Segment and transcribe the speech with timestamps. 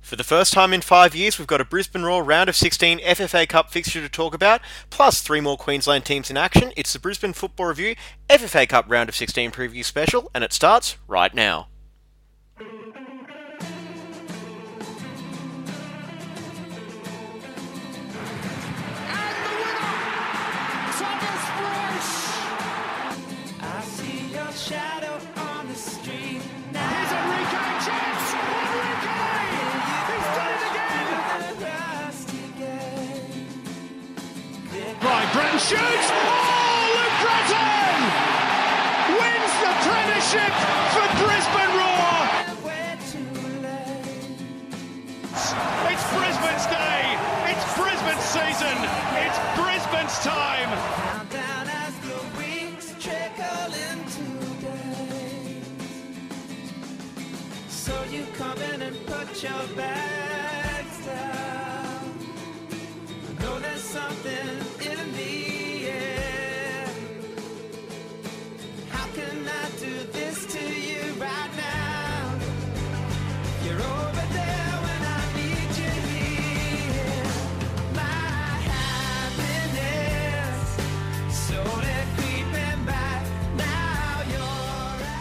[0.00, 3.00] For the first time in five years, we've got a Brisbane Roar round of 16
[3.00, 6.72] FFA Cup fixture to talk about, plus three more Queensland teams in action.
[6.76, 7.94] It's the Brisbane Football Review
[8.28, 11.68] FFA Cup round of 16 preview special, and it starts right now.
[35.70, 36.08] Shoots!
[36.10, 37.26] Oh, Luke!
[39.22, 40.54] Wins the premiership
[40.94, 42.20] for Brisbane Roar!
[45.90, 47.02] It's Brisbane's day!
[47.50, 48.76] It's Brisbane's season!
[49.24, 50.70] It's Brisbane's time!
[57.68, 60.09] So you come in and put your bags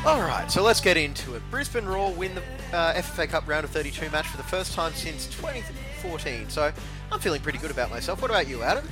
[0.09, 1.43] All right, so let's get into it.
[1.51, 2.41] Brisbane Roar win the
[2.75, 6.49] uh, FFA Cup round of 32 match for the first time since 2014.
[6.49, 6.73] So
[7.11, 8.19] I'm feeling pretty good about myself.
[8.19, 8.89] What about you, Adam?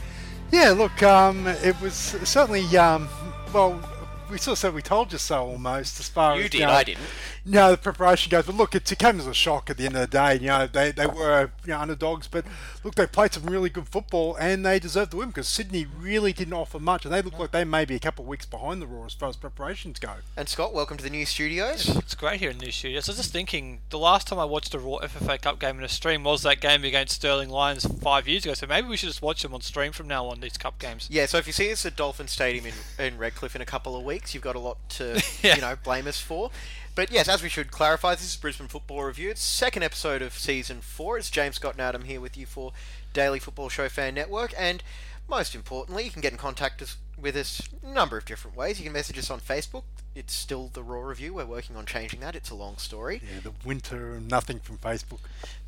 [0.52, 3.10] Yeah, look, um, it was certainly, um,
[3.52, 3.82] well,
[4.30, 6.66] we sort of said we told you so almost as far You as you did,
[6.66, 7.04] know, I didn't.
[7.46, 10.02] No, the preparation goes, but look, it came as a shock at the end of
[10.02, 10.36] the day.
[10.36, 12.46] You know, they, they were you know, underdogs, but
[12.84, 16.34] look, they played some really good football and they deserved the win because Sydney really
[16.34, 18.82] didn't offer much, and they look like they may be a couple of weeks behind
[18.82, 20.14] the Roar as far as preparations go.
[20.36, 21.96] And Scott, welcome to the new studios.
[21.98, 23.08] It's great here in the new studios.
[23.08, 25.84] I was just thinking, the last time I watched a Roar FFA Cup game in
[25.84, 28.54] a stream was that game against Stirling Lions five years ago.
[28.54, 30.38] So maybe we should just watch them on stream from now on.
[30.40, 31.08] These Cup games.
[31.10, 33.96] Yeah, so if you see us at Dolphin Stadium in, in Redcliffe in a couple
[33.98, 35.56] of weeks, you've got a lot to Yeah.
[35.56, 36.52] you know blame us for.
[36.96, 39.30] But yes, as we should clarify, this is Brisbane Football Review.
[39.30, 41.18] It's second episode of season four.
[41.20, 42.72] It's James Scott and Adam here with you for
[43.14, 44.82] Daily Football Show Fan Network, and
[45.30, 46.82] most importantly, you can get in contact
[47.20, 48.80] with us a number of different ways.
[48.80, 49.84] You can message us on Facebook.
[50.16, 51.36] It's still the Roar Review.
[51.36, 52.36] We're working on changing that.
[52.36, 53.22] It's a long story.
[53.24, 55.20] Yeah, the winter and nothing from Facebook.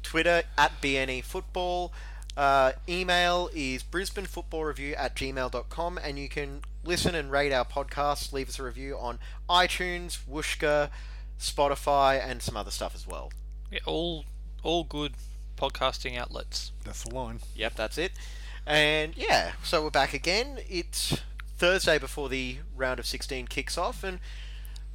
[0.02, 1.92] Twitter at BNE Football.
[2.38, 8.50] Uh, email is brisbanefootballreview at gmail.com and you can listen and rate our podcast, leave
[8.50, 9.20] us a review on
[9.50, 10.90] iTunes, Whooshkaa,
[11.40, 13.32] Spotify, and some other stuff as well.
[13.72, 14.26] Yeah, all
[14.64, 15.14] all good
[15.58, 16.72] podcasting outlets.
[16.84, 17.40] That's the line.
[17.56, 18.12] Yep, that's it.
[18.66, 20.60] And yeah, so we're back again.
[20.70, 21.22] It's
[21.58, 24.20] Thursday before the round of 16 kicks off, and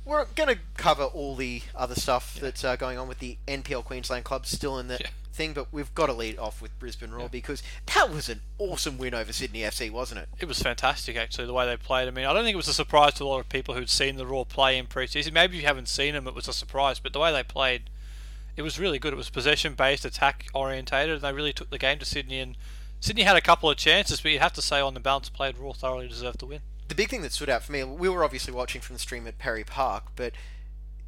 [0.05, 3.85] we're going to cover all the other stuff that's uh, going on with the NPL
[3.85, 5.09] Queensland clubs still in the Yeah.
[5.35, 7.61] Thing, but we've got to lead off with Brisbane Roar because
[7.93, 10.29] that was an awesome win over Sydney FC, wasn't it?
[10.39, 12.07] It was fantastic, actually, the way they played.
[12.07, 13.91] I mean, I don't think it was a surprise to a lot of people who'd
[13.91, 15.35] seen the Roar play in pre-season.
[15.35, 17.01] Maybe if you haven't seen them, it was a surprise.
[17.01, 17.91] But the way they played,
[18.57, 19.13] it was really good.
[19.13, 22.39] It was possession-based, attack-orientated, and they really took the game to Sydney.
[22.39, 22.57] And
[23.01, 25.59] Sydney had a couple of chances, but you'd have to say on the balance, played
[25.59, 26.61] Roar thoroughly deserved the win.
[26.87, 29.27] The big thing that stood out for me, we were obviously watching from the stream
[29.27, 30.33] at Perry Park, but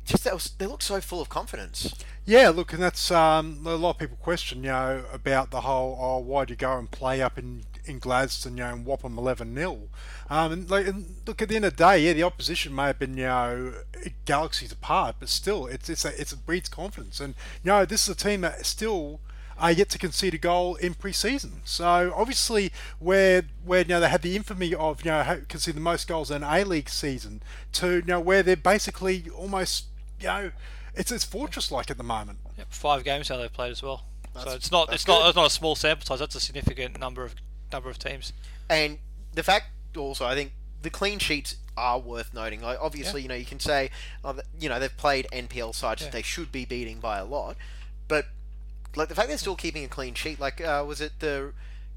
[0.06, 1.94] just that was, they look so full of confidence.
[2.24, 5.98] Yeah, look, and that's um, a lot of people question, you know, about the whole,
[6.00, 9.18] oh, why'd you go and play up in, in Gladstone, you know, and whop them
[9.18, 9.78] 11 0.
[10.30, 12.84] Um, and, like, and look, at the end of the day, yeah, the opposition may
[12.84, 13.74] have been, you know,
[14.24, 17.20] galaxies apart, but still, it's it's a, it's a breeds confidence.
[17.20, 19.20] And, you know, this is a team that still
[19.58, 21.62] are yet to concede a goal in pre-season.
[21.64, 25.84] So obviously, where where you know they had the infamy of you know conceding the
[25.84, 27.42] most goals in a League season,
[27.72, 29.86] to you know where they're basically almost
[30.20, 30.50] you know
[30.94, 32.38] it's it's fortress like at the moment.
[32.58, 34.04] Yep, five games now they've played as well.
[34.34, 36.18] That's- so it's not that's it's not it's not a small sample size.
[36.20, 37.34] That's a significant number of
[37.72, 38.32] number of teams.
[38.68, 38.98] And
[39.34, 39.66] the fact
[39.96, 42.60] also, I think the clean sheets are worth noting.
[42.60, 43.24] Like obviously, Yeah.
[43.24, 43.90] you know, you can say,
[44.24, 46.06] oh, you know, they've played NPL sides Yeah.
[46.08, 47.56] that they should be beating by a lot,
[48.08, 48.26] but
[48.94, 51.52] like the fact they're still keeping a clean sheet, like uh, was it the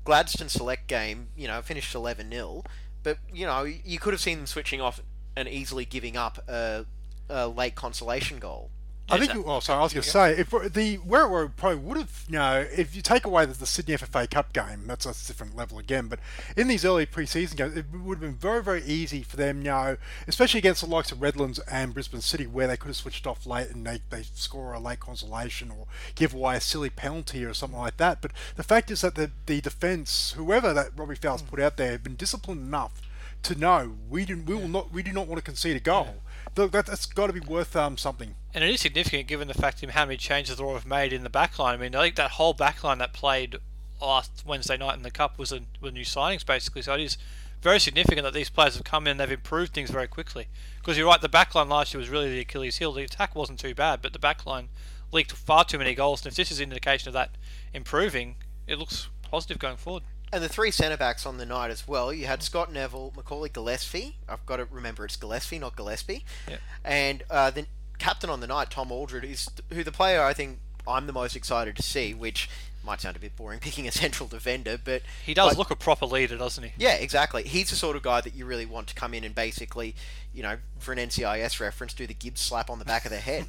[0.06, 1.28] Gladstone Select game?
[1.38, 2.64] You know, finished eleven 0
[3.04, 5.00] but you know, you could have seen them switching off
[5.36, 6.86] and easily giving up a,
[7.30, 8.70] a late consolation goal.
[9.12, 9.36] I think.
[9.36, 11.98] uh, Well, sorry, I was going to say if the where it were probably would
[11.98, 15.28] have, you know, if you take away the, the Sydney FFA Cup game, that's a
[15.28, 16.08] different level again.
[16.08, 16.20] But
[16.56, 19.72] in these early pre-season games, it would have been very, very easy for them, you
[19.72, 19.98] know,
[20.28, 23.46] especially against the likes of Redlands and Brisbane City, where they could have switched off
[23.46, 27.54] late and they, they score a late consolation or give away a silly penalty or
[27.54, 28.22] something like that.
[28.22, 31.92] But the fact is that the the defence, whoever that Robbie Fowler put out there,
[31.92, 33.02] have been disciplined enough
[33.42, 36.16] to know we do we will not we do not want to concede a goal.
[36.56, 38.36] Look, that, that's got to be worth um, something.
[38.54, 41.14] And it is significant given the fact of how many changes the Roar have made
[41.14, 41.74] in the backline.
[41.74, 43.58] I mean, I think that whole backline that played
[44.02, 46.82] last Wednesday night in the Cup was a, were new signings, basically.
[46.82, 47.18] So it is
[47.62, 50.48] very significant that these players have come in and they've improved things very quickly.
[50.78, 52.94] Because you're right, the backline last year was really the Achilles heel.
[52.94, 54.68] The attack wasn't too bad, but the backline
[55.12, 56.24] leaked far too many goals.
[56.24, 57.32] And if this is an indication of that
[57.74, 58.36] improving,
[58.68, 60.04] it looks positive going forward.
[60.32, 62.14] And the three centre backs on the night as well.
[62.14, 64.18] You had Scott Neville, Macaulay Gillespie.
[64.28, 66.24] I've got to remember it's Gillespie, not Gillespie.
[66.48, 66.60] Yep.
[66.86, 67.66] And uh, the
[67.98, 71.36] captain on the night, Tom Aldred, is who the player I think I'm the most
[71.36, 72.14] excited to see.
[72.14, 72.50] Which
[72.84, 75.76] might sound a bit boring picking a central defender, but He does like, look a
[75.76, 76.72] proper leader, doesn't he?
[76.78, 77.44] Yeah, exactly.
[77.44, 79.96] He's the sort of guy that you really want to come in and basically,
[80.34, 83.18] you know, for an NCIS reference, do the Gibbs slap on the back of the
[83.18, 83.46] head.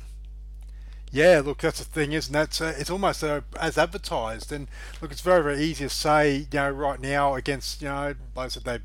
[1.12, 2.61] Yeah, look, that's the thing, isn't it?
[2.61, 4.69] It's almost uh, as advertised, and
[5.03, 8.47] look, it's very, very easy to say, you know, right now against, you know, like
[8.47, 8.81] I said, they, you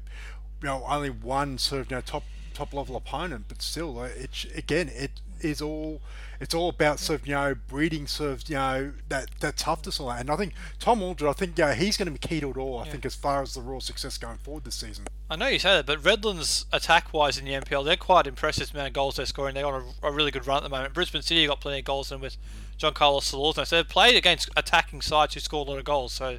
[0.63, 2.23] know, only one sort of, you know, top
[2.55, 5.11] top level opponent, but still, uh, it's again, it
[5.41, 6.01] is all,
[6.39, 9.99] it's all about sort of, you know, breeding sort of, you know, that that toughness
[9.99, 10.21] all that.
[10.21, 12.49] And I think Tom Aldred, I think, you know, he's going to be key to
[12.49, 12.79] it all.
[12.79, 15.05] I think as far as the Roar success going forward this season.
[15.29, 18.77] I know you say that, but Redlands attack-wise in the NPL, they're quite impressive the
[18.77, 19.55] amount of goals they're scoring.
[19.55, 20.93] They're on a, a really good run at the moment.
[20.93, 22.37] Brisbane City have got plenty of goals in with
[22.77, 23.65] John Carlos Salorzo.
[23.65, 26.13] So they've played against attacking sides who score a lot of goals.
[26.13, 26.37] So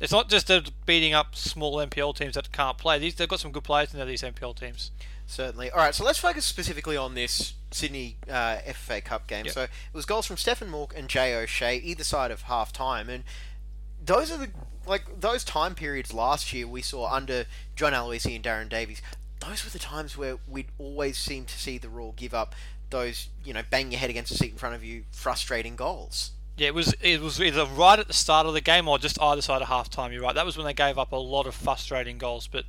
[0.00, 2.98] it's not just they're beating up small NPL teams that can't play.
[2.98, 4.06] These they've got some good players in there.
[4.06, 4.90] These NPL teams.
[5.26, 5.70] Certainly.
[5.70, 9.44] All right, so let's focus specifically on this Sydney uh, FFA Cup game.
[9.46, 9.54] Yep.
[9.54, 13.08] So it was goals from Stefan Mauk and Jay O'Shea, either side of half time,
[13.08, 13.24] and
[14.04, 14.48] those are the
[14.86, 19.02] like those time periods last year we saw under John Aloisi and Darren Davies.
[19.40, 22.54] Those were the times where we'd always seem to see the Roar give up
[22.90, 26.32] those, you know, bang your head against the seat in front of you, frustrating goals.
[26.56, 29.20] Yeah, it was it was either right at the start of the game or just
[29.20, 30.12] either side of half time.
[30.12, 30.34] You're right.
[30.34, 32.46] That was when they gave up a lot of frustrating goals.
[32.46, 32.64] But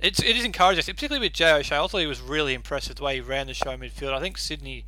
[0.00, 1.76] it's it is encouraging, particularly with Jay O'Shea.
[1.76, 4.12] I thought he was really impressive the way he ran the show midfield.
[4.12, 4.84] I think Sydney,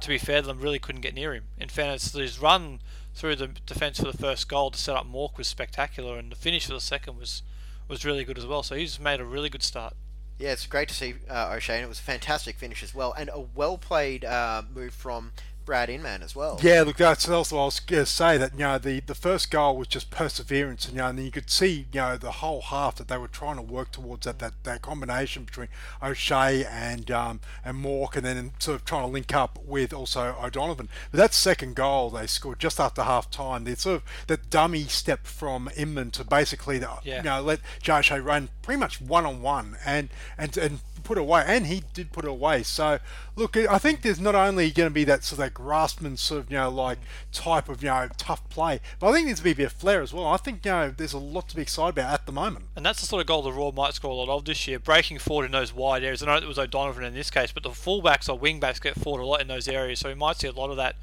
[0.00, 1.44] to be fair to them, really couldn't get near him.
[1.58, 2.80] In fairness, his run
[3.14, 6.36] through the defence for the first goal to set up Mauk was spectacular, and the
[6.36, 7.42] finish for the second was
[7.88, 8.62] was really good as well.
[8.62, 9.94] So he's made a really good start.
[10.38, 13.12] Yeah, it's great to see uh, O'Shea, and it was a fantastic finish as well,
[13.12, 15.32] and a well played uh, move from
[15.64, 16.58] Brad Inman as well.
[16.62, 19.50] Yeah, look, that's also I was going to say that you know the, the first
[19.50, 22.60] goal was just perseverance, and you know, and you could see you know the whole
[22.62, 25.68] half that they were trying to work towards that that, that combination between
[26.02, 30.36] O'Shea and um, and Mauk, and then sort of trying to link up with also
[30.42, 30.88] O'Donovan.
[31.10, 34.84] But that second goal they scored just after half time, the sort of that dummy
[34.84, 37.18] step from Inman to basically the, Yeah.
[37.18, 41.18] you know let Jay O'Shea run pretty much one on one, and and and put
[41.18, 42.62] away, and he did put it away.
[42.62, 42.98] So,
[43.36, 46.40] look, I think there's not only going to be that sort of that Grassman sort
[46.40, 46.98] of you know like
[47.32, 50.02] type of you know tough play, but I think there's going to be a flair
[50.02, 50.26] as well.
[50.26, 52.66] I think you know there's a lot to be excited about at the moment.
[52.76, 54.78] And that's the sort of goal the Roar might score a lot of this year,
[54.78, 56.22] breaking forward in those wide areas.
[56.22, 59.22] I know it was O'Donovan in this case, but the fullbacks or wingbacks get forward
[59.22, 60.96] a lot in those areas, so we might see a lot of that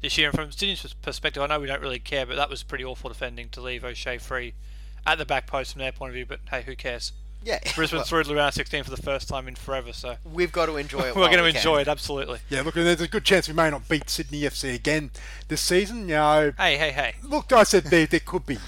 [0.00, 0.28] this year.
[0.28, 3.08] And from Sydney's perspective, I know we don't really care, but that was pretty awful
[3.08, 4.54] defending to leave O'Shea free
[5.06, 6.26] at the back post from their point of view.
[6.26, 7.12] But hey, who cares?
[7.44, 10.50] Yeah, Brisbane well, through to round 16 for the first time in forever, so we've
[10.52, 11.02] got to enjoy it.
[11.14, 11.58] we're while going to we can.
[11.58, 12.38] enjoy it absolutely.
[12.48, 15.10] Yeah, look, there's a good chance we may not beat Sydney FC again
[15.48, 16.08] this season.
[16.08, 17.14] You know, Hey, hey, hey.
[17.22, 18.58] look, I said there, there could be.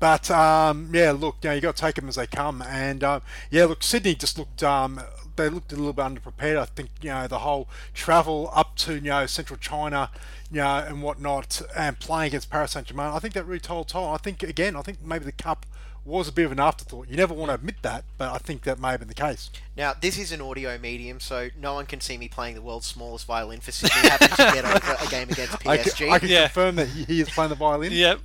[0.00, 3.02] But um, yeah, look, you know, you got to take them as they come, and
[3.02, 5.00] um, yeah, look, Sydney just looked um,
[5.36, 6.56] they looked a little bit underprepared.
[6.56, 10.10] I think you know the whole travel up to you know central China,
[10.52, 13.06] you know, and whatnot, and playing against Paris Saint Germain.
[13.12, 14.12] I think that really told toll.
[14.14, 15.66] I think again, I think maybe the cup
[16.04, 17.08] was a bit of an afterthought.
[17.08, 19.50] You never want to admit that, but I think that may have been the case.
[19.76, 22.86] Now, this is an audio medium, so no one can see me playing the world's
[22.86, 24.08] smallest violin for Sydney.
[24.08, 25.96] Happens to get over a game against I PSG.
[25.96, 26.42] can, I can Yeah.
[26.48, 27.92] confirm that he, he is playing the violin.
[27.92, 28.20] Yep.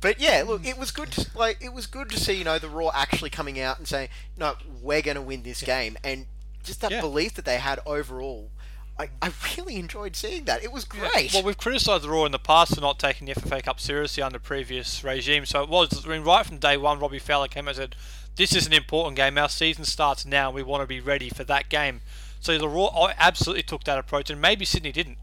[0.00, 1.10] But yeah, look, it was good.
[1.12, 3.88] To, like it was good to see, you know, the Roar actually coming out and
[3.88, 6.26] saying, "No, we're going to win this game," and
[6.62, 7.00] just that Yeah.
[7.00, 8.50] belief that they had overall.
[8.98, 10.62] I, I really enjoyed seeing that.
[10.64, 11.34] It was great.
[11.34, 14.22] Well, we've criticised the Roar in the past for not taking the FFA Cup seriously
[14.22, 15.50] under previous regimes.
[15.50, 17.94] So it was, I mean, right from day one, Robbie Fowler came and said,
[18.36, 19.36] "This is an important game.
[19.36, 20.50] Our season starts now.
[20.50, 22.00] We want to be ready for that game."
[22.40, 25.18] So the Roar absolutely took that approach, and maybe Sydney didn't.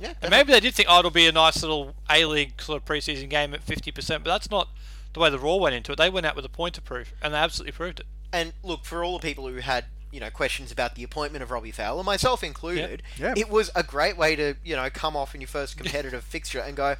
[0.00, 2.82] yeah, And maybe they did think, "Oh, it'll be a nice little A League sort
[2.82, 4.68] of preseason game at 50%," but that's not
[5.12, 5.96] the way the Roar went into it.
[5.96, 8.06] They went out with a point to prove, and they absolutely proved it.
[8.32, 11.50] And look, for all the people who had you know questions about the appointment of
[11.50, 13.34] Robbie Fowler, myself included, Yeah.
[13.36, 16.60] it was a great way to you know come off in your first competitive fixture
[16.60, 16.96] and go,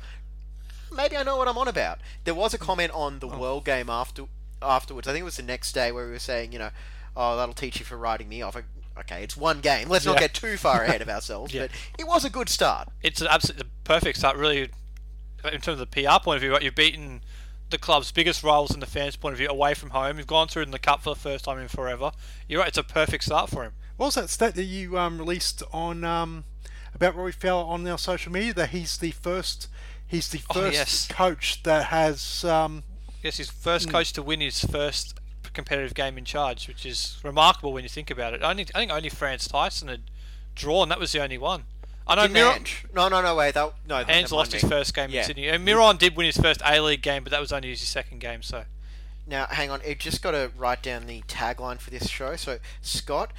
[0.94, 1.98] maybe I know what I'm on about.
[2.24, 3.38] There was a comment on the oh.
[3.38, 4.24] World game after
[4.60, 5.06] afterwards.
[5.08, 6.70] I think it was the next day where we were saying, you know,
[7.16, 8.56] oh that'll teach you for writing me off.
[8.98, 9.88] Okay, it's one game.
[9.88, 10.20] Let's not Yeah.
[10.20, 11.62] get too far ahead of ourselves, Yeah.
[11.62, 12.88] but it was a good start.
[13.02, 14.70] it's an absolutely perfect start, really,
[15.44, 16.52] in terms of the PR point of view.
[16.52, 17.22] Right, you've beaten
[17.72, 20.18] the club's biggest rivals in the fans' point of view away from home.
[20.18, 22.12] You've gone through in the cup for the first time in forever.
[22.48, 23.72] You're right; it's a perfect start for him.
[23.96, 26.44] What was that stat that you um, released on um,
[26.94, 28.54] about Rory Fowler on our social media?
[28.54, 29.68] That he's the first,
[30.06, 31.08] he's the Oh, first yes.
[31.08, 32.44] coach that has.
[32.44, 32.84] Um,
[33.22, 33.92] Yes, he's first Hmm.
[33.92, 35.14] coach to win his first
[35.52, 38.42] competitive game in charge, which is remarkable when you think about it.
[38.42, 40.02] Only, I think only Frans Thijssen had
[40.56, 40.88] drawn.
[40.88, 41.64] That was the only one.
[42.06, 43.54] I know Miron, No, no, no, wait.
[43.54, 45.20] That, no, Ange lost his first game Yeah.
[45.20, 47.70] in Sydney, and Miron did win his first A League game, but that was only
[47.70, 48.42] his second game.
[48.42, 48.64] So
[49.26, 49.80] Now, hang on.
[49.86, 52.34] I've just got to write down the tagline for this show.
[52.36, 53.32] So, Scott,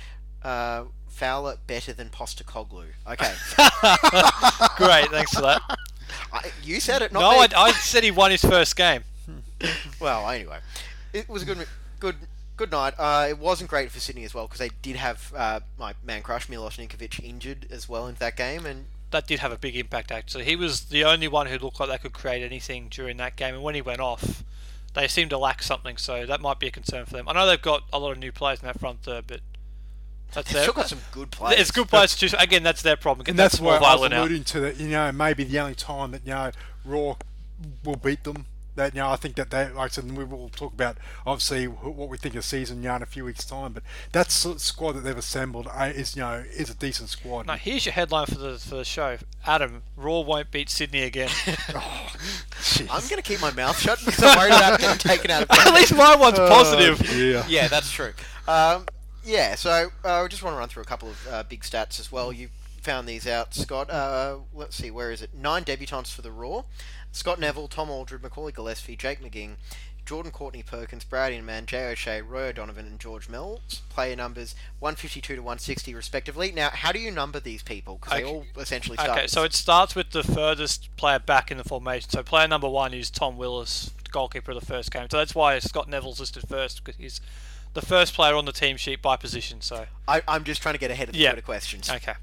[0.43, 2.85] uh, Fowler better than Postecoglou.
[3.07, 3.33] Okay.
[4.77, 5.61] great, thanks for that.
[6.31, 7.29] I, you said it, not no.
[7.29, 9.03] I, I said he won his first game.
[9.99, 10.59] Well, anyway,
[11.13, 11.67] it was a good,
[11.99, 12.15] good,
[12.57, 12.93] good night.
[12.97, 16.21] Uh, it wasn't great for Sydney as well because they did have uh, my man
[16.21, 19.75] crush Milos Ninkovic injured as well in that game, and That did have a big
[19.75, 20.11] impact.
[20.11, 23.35] Actually, he was the only one who looked like they could create anything during that
[23.35, 24.43] game, and when he went off,
[24.93, 25.97] they seemed to lack something.
[25.97, 27.27] So that might be a concern for them.
[27.27, 29.41] I know they've got a lot of new players in that front third, but
[30.33, 30.63] that's they've their.
[30.63, 31.59] still got some good players.
[31.59, 32.33] It's good players to choose.
[32.39, 33.25] Again, that's their problem.
[33.27, 34.19] And that that's why I was violin out.
[34.21, 34.79] alluding to that.
[34.79, 36.51] You know, maybe the only time that you know
[36.85, 37.17] Roar
[37.83, 38.45] will beat them.
[38.75, 41.65] That you know, I think that they, like I said, we will talk about obviously
[41.65, 43.73] what we think of season, you know, in a few weeks' time.
[43.73, 47.09] But that sort of squad that they've assembled uh, is, you know, is a decent
[47.09, 47.45] squad.
[47.45, 49.17] Now here's your headline for the for the show.
[49.45, 51.29] Adam, Roar won't beat Sydney again.
[52.63, 52.87] Jeez.
[52.89, 55.51] I'm going to keep my mouth shut because I'm worried about getting taken out of
[55.51, 57.01] At least my one's positive.
[57.13, 57.45] Yeah.
[57.47, 58.13] yeah, that's true.
[58.47, 58.85] Um,
[59.23, 61.99] yeah, so uh, I just want to run through a couple of uh, big stats
[61.99, 62.33] as well.
[62.33, 62.49] You
[62.81, 63.89] found these out, Scott.
[63.89, 65.33] Uh, let's see, where is it?
[65.33, 66.65] Nine debutants for the Roar.
[67.13, 69.55] Scott Neville, Tom Aldred, Macaulay Gillespie, Jake McGing,
[70.05, 73.81] Jordan Courtney Perkins, Brad Inman, Jay O'Shea, Roy O'Donovan, and George Mills.
[73.89, 76.51] Player numbers 152 to 160, respectively.
[76.51, 77.95] Now, how do you number these people?
[77.95, 78.33] Because they Okay.
[78.33, 79.17] all essentially start.
[79.17, 82.09] Okay, so it starts with the furthest player back in the formation.
[82.09, 85.07] So player number one is Tom Willis, goalkeeper of the first game.
[85.09, 87.21] So that's why Scott Neville's listed first because he's
[87.73, 89.61] the first player on the team sheet by position.
[89.61, 91.31] So I, I'm just trying to get ahead of the Yeah.
[91.31, 91.89] Twitter questions.
[91.89, 92.13] okay.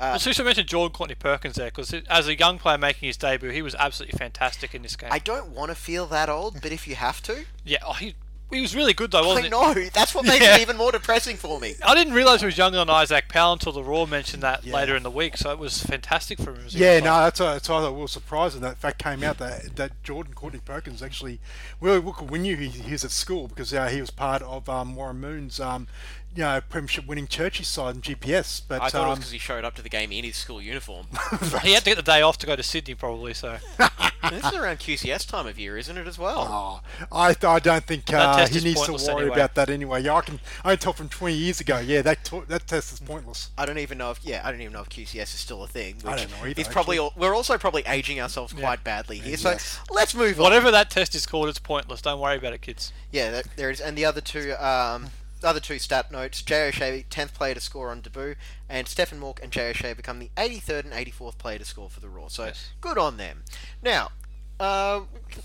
[0.00, 3.06] Uh, Uh, so you mentioned Jordan Courtney Perkins there because as a young player making
[3.08, 5.10] his debut, he was absolutely fantastic in this game.
[5.12, 8.14] I don't want to feel that old, but if you have to, yeah, oh, he
[8.52, 9.82] he was really good though, wasn't I he?
[9.84, 9.88] know.
[9.92, 10.56] That's what makes Yeah.
[10.56, 11.74] it even more depressing for me.
[11.82, 14.74] I didn't realise he was younger than Isaac Powell until the Roar mentioned that Yeah.
[14.74, 15.36] later in the week.
[15.36, 16.66] So it was fantastic for him.
[16.68, 19.22] Yeah, no, that's why that's why I thought we were surprised when that fact came
[19.24, 21.40] out that that Jordan Courtney Perkins actually,
[21.80, 24.94] well, we knew he, he was at school because uh, he was part of um,
[24.94, 25.86] Warren Moon's, um,
[26.34, 28.62] you know, premiership winning Churchie side in GPS.
[28.66, 30.36] But I thought it was um, because he showed up to the game in his
[30.36, 31.06] school uniform.
[31.62, 33.34] He had to get the day off to go to Sydney probably.
[33.34, 33.58] So
[34.30, 36.82] this is around QCS time of year, isn't it, as well?
[37.10, 39.36] Oh, I, I don't think uh, test he needs to worry anyway.
[39.36, 40.02] about that anyway.
[40.02, 41.78] Yeah, I can I can tell from 20 years ago.
[41.78, 43.50] Yeah, that to- that test is pointless.
[43.56, 45.68] I don't even know if yeah, I don't even know if QCS is still a
[45.68, 45.96] thing.
[45.96, 49.18] Which I don't know either, is probably all, we're also probably aging ourselves quite badly
[49.18, 49.36] here.
[49.36, 49.56] So
[49.90, 50.44] let's move on.
[50.44, 52.02] whatever that test is called, it's pointless.
[52.02, 52.92] Don't worry about it, kids.
[53.10, 56.68] Yeah, that, there is, and the other two, um, the other two stat notes: Jay
[56.68, 58.34] O'Shea, tenth player to score on debut,
[58.68, 62.00] and Stefan Mauk and Jay O'Shea become the 83rd and 84th player to score for
[62.00, 62.30] the Roar.
[62.30, 62.70] So Yes.
[62.80, 63.42] good on them.
[63.82, 64.12] Now.
[64.60, 65.00] Uh,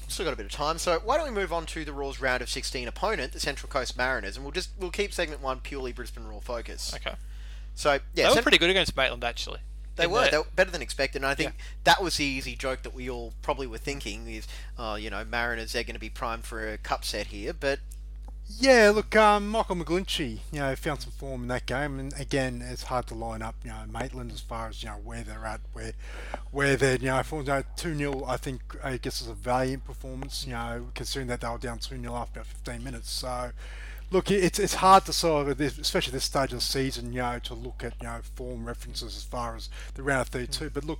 [0.08, 2.22] still got a bit of time, so why don't we move on to the Roar's
[2.22, 5.60] round of 16 opponent, the Central Coast Mariners, and we'll just we'll keep segment one
[5.60, 6.94] purely Brisbane Roar focus.
[6.94, 7.16] Okay.
[7.74, 9.60] So yeah, they were pretty good against Maitland actually.
[9.96, 10.26] They were.
[10.26, 12.94] the- They were better than expected, and I think that was the easy joke that
[12.94, 16.44] we all probably were thinking is, oh, you know, Mariners they're going to be primed
[16.44, 17.80] for a cup set here, but
[18.50, 22.64] Yeah, look, um, Michael McGlinchey, you know, found some form in that game, and again,
[22.66, 25.46] it's hard to line up, you know, Maitland as far as you know where they're
[25.46, 25.92] at, where
[26.52, 29.34] where they're, you know, for you know, two 0 I think I guess is a
[29.34, 33.12] valiant performance, you know, considering that they were down two 0 after about fifteen minutes.
[33.12, 33.52] So,
[34.12, 37.40] look, it's it's hard to sort of, especially this stage of the season, you know,
[37.40, 40.70] to look at you know form references as far as the round of thirty-two.
[40.70, 41.00] But look,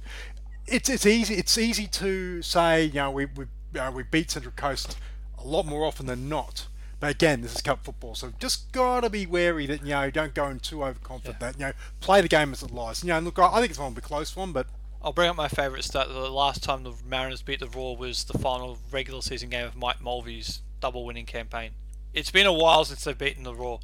[0.66, 3.46] it's it's easy it's easy to say, you know, we we
[3.80, 4.98] uh, we beat Central Coast
[5.40, 6.68] a lot more often than not.
[7.00, 10.34] But again, this is cup football, so just gotta be wary that you know don't
[10.34, 11.40] go in too overconfident.
[11.40, 13.04] That you know play the game as it lies.
[13.04, 14.66] You know, look, I I think it's going to be a close one, but
[15.04, 16.08] I'll bring up my favourite stat.
[16.08, 19.76] The last time the Mariners beat the Roar was the final regular season game of
[19.76, 21.72] Mike Mulvey's double winning campaign.
[22.16, 23.80] It's been a while since they've beaten the Roar.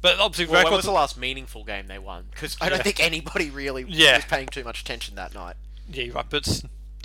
[0.00, 2.26] But obviously, Well, when was the last meaningful game they won?
[2.32, 4.16] because I don't think anybody really Yeah.
[4.16, 5.54] was paying too much attention that night.
[5.88, 6.26] Yeah, you're right.
[6.28, 6.62] But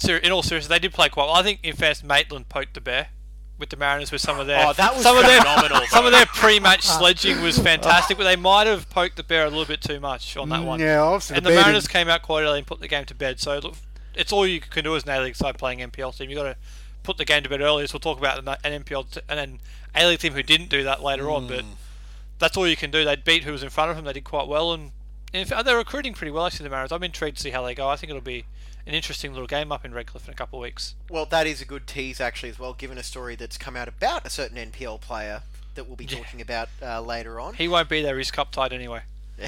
[0.10, 1.33] in all seriousness, they did play quite well.
[1.36, 3.10] I think, in fairness, Maitland poked the bear
[3.60, 4.65] with the Mariners with some of their.
[4.65, 5.41] Oh, that was some of their,
[5.88, 9.50] Some of their pre-match sledging was fantastic, but they might have poked the bear a
[9.50, 10.79] little bit too much on that one.
[10.79, 13.05] Mm, yeah, obviously And the the Mariners came out quite early and put the game
[13.05, 13.39] to bed.
[13.39, 13.75] So look,
[14.15, 16.29] it's all you can do as an A-League side playing NPL team.
[16.29, 16.55] You've got to
[17.03, 17.86] put the game to bed early.
[17.88, 19.60] So we'll talk about an NPL t- and an
[19.95, 21.45] A-League team who didn't do that later on.
[21.45, 21.50] Mm.
[21.50, 21.65] But
[22.39, 23.05] that's all you can do.
[23.05, 24.05] They beat who was in front of them.
[24.05, 24.91] They did quite well, and
[25.31, 26.45] in fact, they're recruiting pretty well.
[26.45, 26.91] Actually, the Mariners.
[26.91, 27.88] I'm intrigued to see how they go.
[27.88, 28.45] I think it'll be
[28.85, 30.95] an interesting little game up in Redcliffe in a couple of weeks.
[31.09, 33.87] Well, that is a good tease actually as well, given a story that's come out
[33.87, 35.43] about a certain NPL player
[35.75, 36.17] that we'll be Yeah.
[36.17, 37.53] talking about uh, later on.
[37.55, 38.17] He won't be there.
[38.17, 39.01] He's cup tied anyway.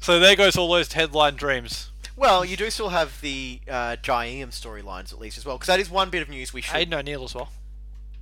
[0.00, 1.90] So there goes all those headline dreams.
[2.16, 5.88] well, you do still have the uh, storylines at least as well, because that is
[5.88, 6.74] one bit of news we should.
[6.74, 7.50] Aiden O'Neill as well.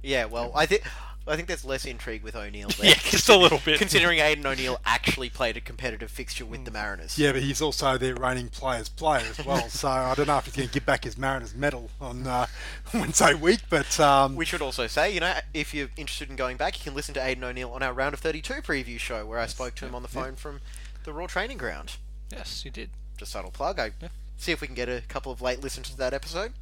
[0.03, 0.83] Yeah, well, I think
[1.31, 2.89] I think there's less intrigue with O'Neill there.
[2.91, 3.79] Yeah, just a little bit.
[3.79, 7.17] Considering Aiden O'Neill actually played a competitive fixture with the Mariners.
[7.19, 9.69] Yeah, but he's also their reigning players player as well.
[9.69, 12.47] so I don't know if he's going to give back his Mariners medal on uh,
[12.95, 16.57] Wednesday week, but um, We should also say, you know, if you're interested in going
[16.57, 19.39] back, you can listen to Aiden O'Neill on our Round of 32 preview show where
[19.39, 20.61] I spoke to him on the phone from
[21.05, 21.97] the Roar Training Ground.
[22.31, 22.91] Yes, you did.
[23.17, 23.79] Just subtle plug.
[23.79, 23.93] I
[24.37, 26.53] see if we can get a couple of late listens to that episode.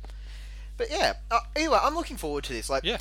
[0.76, 2.70] But yeah, uh, anyway, I'm looking forward to this.
[2.70, 2.98] Like, Yeah.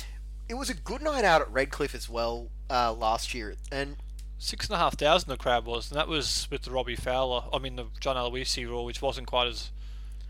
[0.48, 3.96] It was a good night out at Redcliffe as well uh, last year, and
[4.40, 7.42] Six and a half thousand the crowd was, and that was with the Robbie Fowler.
[7.52, 9.70] I mean the John Aloisi rule, which wasn't quite as.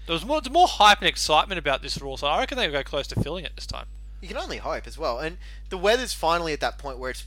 [0.06, 2.56] There was more, there was more hype and excitement about this rule, so I reckon
[2.56, 3.84] they'll go close to filling it this time.
[4.22, 5.18] you can only hope as well.
[5.18, 5.36] And
[5.68, 7.24] the weather's finally at that point where it's,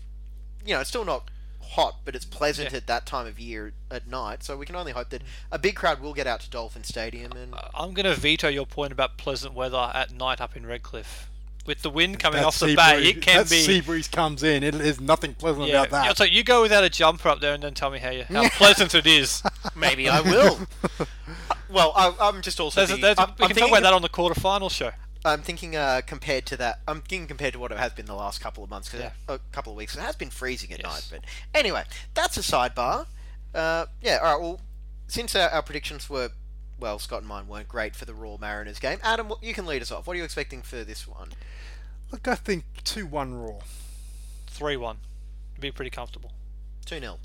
[0.65, 1.29] you know, it's still not
[1.61, 2.77] hot, but it's pleasant Yeah.
[2.77, 4.43] at that time of year at night.
[4.43, 5.21] So we can only hope that
[5.51, 7.53] a big crowd will get out to Dolphin Stadium and.
[7.75, 11.29] I'm going to veto your point about pleasant weather at night up in Redcliffe.
[11.65, 13.61] With the wind coming that off the bay, breeze- it can that be.
[13.61, 14.63] sea breeze comes in.
[14.63, 16.17] It is nothing pleasant yeah, about that.
[16.17, 18.49] So you go without a jumper up there and then tell me how you, how
[18.57, 19.43] pleasant it is.
[19.75, 20.59] Maybe I will.
[21.69, 22.79] well, I, I'm just also.
[22.79, 24.71] There's a, thinking, there's a, I'm, we I'm can talk about that on the quarterfinal
[24.71, 24.91] show.
[25.23, 26.79] I'm thinking uh, compared to that.
[26.87, 29.11] I'm thinking compared to what it has been the last couple of months, 'cause Yeah.
[29.27, 29.95] a couple of weeks.
[29.95, 31.11] It has been freezing at Yes.
[31.11, 31.21] night.
[31.53, 31.83] But anyway,
[32.15, 33.05] that's a sidebar.
[33.53, 34.17] Uh, yeah.
[34.17, 34.41] All right.
[34.41, 34.61] Well,
[35.07, 36.31] since our, our predictions were,
[36.81, 38.97] well, Scott and mine weren't great for the Roar Mariners game.
[39.03, 40.07] Adam, you can lead us off.
[40.07, 41.29] What are you expecting for this one?
[42.11, 43.59] Look, I think 2 1 Roar.
[44.47, 44.97] 3 1.
[45.59, 46.31] Be pretty comfortable.
[46.85, 47.19] Two 0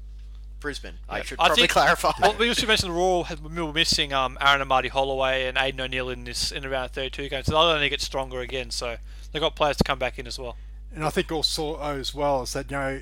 [0.61, 0.99] Brisbane.
[1.09, 1.23] I Yeah.
[1.25, 2.13] should I probably think- clarify.
[2.21, 5.81] Well, we should mention the Roar had, we were missing um, Aaron Amadi-Holloway and Aiden
[5.81, 8.71] O'Neill in this in around 32 games, so they'll only get stronger again.
[8.71, 8.97] So
[9.33, 10.57] they've got players to come back in as well.
[10.95, 13.01] And I think also as well is that, you know,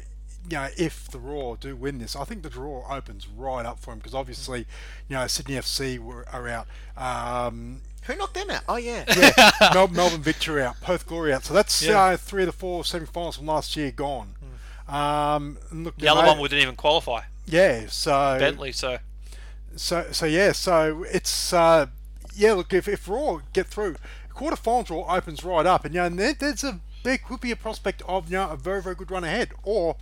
[0.50, 3.78] you know, if the Roar do win this, I think the draw opens right up
[3.80, 4.66] for them because obviously,
[5.08, 6.66] you know, Sydney FC were, are out.
[6.96, 8.62] Um, Who knocked them out?
[8.68, 9.04] Oh yeah.
[9.16, 11.44] yeah, Mel- Melbourne Victory out, Perth Glory out.
[11.44, 12.02] So that's Yeah.
[12.02, 14.34] uh, three of the four semi-finals from last year gone.
[14.86, 17.86] Um, and look, The other know, one didn't even qualify, yeah.
[17.88, 18.72] So Bentleigh.
[18.72, 18.98] So
[19.76, 21.86] So so yeah, so it's uh,
[22.34, 22.52] yeah.
[22.52, 23.96] Look, if if Roar get through,
[24.34, 27.50] quarterfinals draw opens right up, and you know, and there, there's a there could be
[27.50, 29.96] a prospect of you know a very very good run ahead, or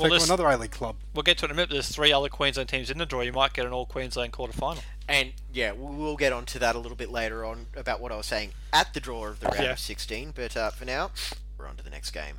[0.00, 0.96] Well, take this- to another A League club.
[1.14, 1.70] we'll get to it in a minute.
[1.70, 3.20] There's three other Queensland teams in the draw.
[3.22, 4.82] You might get an All Queensland quarter final.
[5.08, 8.16] And yeah, we- we'll get onto that a little bit later on about what I
[8.16, 9.72] was saying at the draw of the round Yeah.
[9.72, 10.30] of 16.
[10.32, 11.10] But uh, for now,
[11.58, 12.36] we're on to the next game.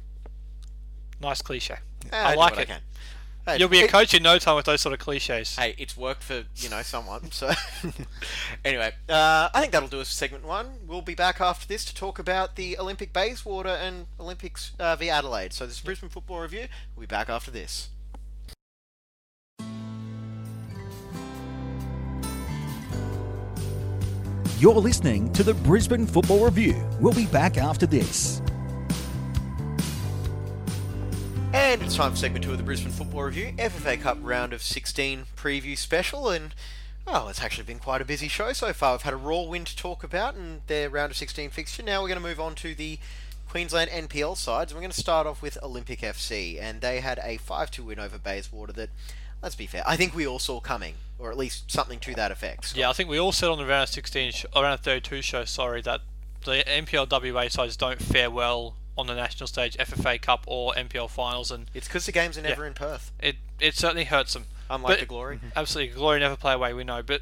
[1.20, 1.76] Nice cliche.
[2.12, 2.68] Ah, I do like what it.
[2.68, 2.82] can.
[3.46, 5.56] Hey, You'll be a it- coach in no time with those sort of cliches.
[5.56, 7.32] Hey, it's worked for you know someone.
[7.32, 7.52] So
[8.66, 10.68] anyway, uh, I think that'll do us for segment one.
[10.88, 15.10] We'll be back after this to talk about the Olympic Bayswater and Olympics uh, v
[15.10, 15.54] Adelaide.
[15.54, 16.68] So this is Brisbane Football Review.
[16.96, 17.90] We'll be back after this.
[24.60, 26.76] You're listening to the Brisbane Football Review.
[27.00, 28.42] We'll be back after this.
[31.54, 34.62] And it's time for segment two of the Brisbane Football Review, FFA Cup round of
[34.62, 36.30] 16 preview special.
[36.30, 36.56] And,
[37.06, 38.94] well, it's actually been quite a busy show so far.
[38.94, 41.84] We've had a Roar win to talk about and their round of 16 fixture.
[41.84, 43.00] Now we're going to move on to the
[43.50, 44.74] Queensland NPL sides.
[44.74, 46.58] We're going to start off with Olympic FC.
[46.62, 48.90] And they had a 5 2 win over Bayswater that,
[49.42, 52.32] let's be fair, I think we all saw coming, or at least something to that
[52.32, 52.78] effect.
[52.78, 55.44] Yeah, I think we all said on the round of 16, sh- around 32 show,
[55.44, 56.00] sorry, that
[56.46, 61.10] the NPL WA sides don't fare well on the national stage, FFA Cup or NPL
[61.10, 64.46] finals, and It's because the games are never in Perth, it it certainly hurts them.
[64.70, 65.40] unlike But- the Glory.
[65.56, 67.22] Absolutely, glory never play away, we know, but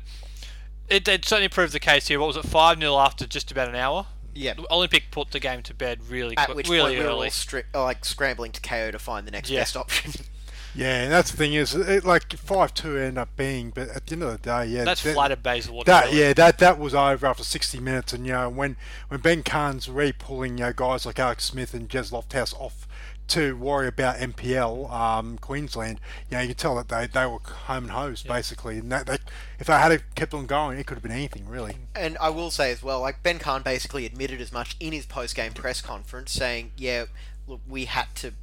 [0.87, 2.19] it, it certainly proved the case here.
[2.19, 4.05] What was it, 5 0 after just about an hour?
[4.35, 4.53] Yeah.
[4.71, 7.29] Olympic put the game to bed really quick, which really point we were all early.
[7.29, 9.61] stri- uh, like scrambling to KO to find the next Yeah.
[9.61, 10.13] best option.
[10.75, 14.05] Yeah, and that's the thing is, it, like five two end up being, but at
[14.07, 15.85] the end of the day, yeah, That's that- flattered Bayswater.
[15.85, 16.19] That really.
[16.19, 18.77] yeah, that that was over after 60 minutes, and you know when
[19.07, 22.87] when Ben Cahn's re-pulling you know, guys like Alex Smith and Jez Lofthouse off
[23.29, 27.37] to worry about NPL um, Queensland, you know you could tell that they, they were
[27.39, 29.17] home and hosed basically, and that they,
[29.59, 31.75] if they had kept on going, it could have been anything really.
[31.95, 35.05] And I will say as well, like Ben Cahn basically admitted as much in his
[35.05, 37.05] post-game press conference, saying, "Yeah,
[37.47, 38.35] look, we had to, to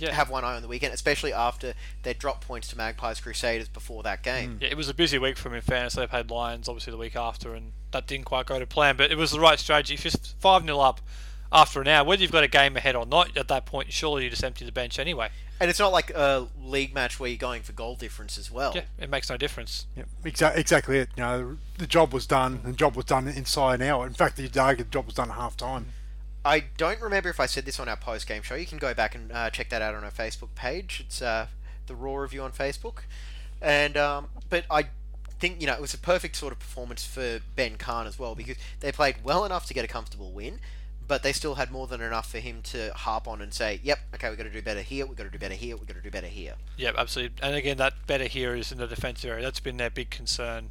[0.00, 0.12] Yeah.
[0.12, 4.02] have one eye on the weekend, especially after they dropped points to Magpies Crusaders before
[4.02, 4.62] that game." Mm.
[4.62, 5.94] Yeah, it was a busy week for him in fairness.
[5.94, 8.96] They played Lions obviously the week after, and that didn't quite go to plan.
[8.96, 9.94] But it was the right strategy.
[9.94, 11.00] If you're five 0 up
[11.52, 14.24] after an hour, whether you've got a game ahead or not, at that point, surely
[14.24, 15.30] you just empty the bench anyway.
[15.58, 18.72] And it's not like a league match where you're going for goal difference as well.
[18.74, 19.86] Yeah, it makes no difference.
[19.96, 21.08] Yeah, exa- exactly it.
[21.16, 22.60] You know, the job was done.
[22.62, 24.06] The job was done inside an hour.
[24.06, 25.92] In fact, the argue the job was done at half time.
[26.46, 28.54] I don't remember if I said this on our post-game show.
[28.54, 31.02] You can go back and uh, check that out on our Facebook page.
[31.04, 31.48] It's uh,
[31.86, 33.00] the Roar Review on Facebook.
[33.60, 34.86] And um, but I
[35.38, 38.34] think you know it was a perfect sort of performance for Ben Cahn as well
[38.34, 40.60] because they played well enough to get a comfortable win,
[41.08, 43.98] but they still had more than enough for him to harp on and say, "Yep,
[44.14, 45.06] okay, we've got to do better here.
[45.06, 45.76] We've got to do better here.
[45.76, 47.42] We've got to do better here." Yeah, absolutely.
[47.42, 49.42] And again, that better here is in the defence area.
[49.42, 50.70] That's been their big concern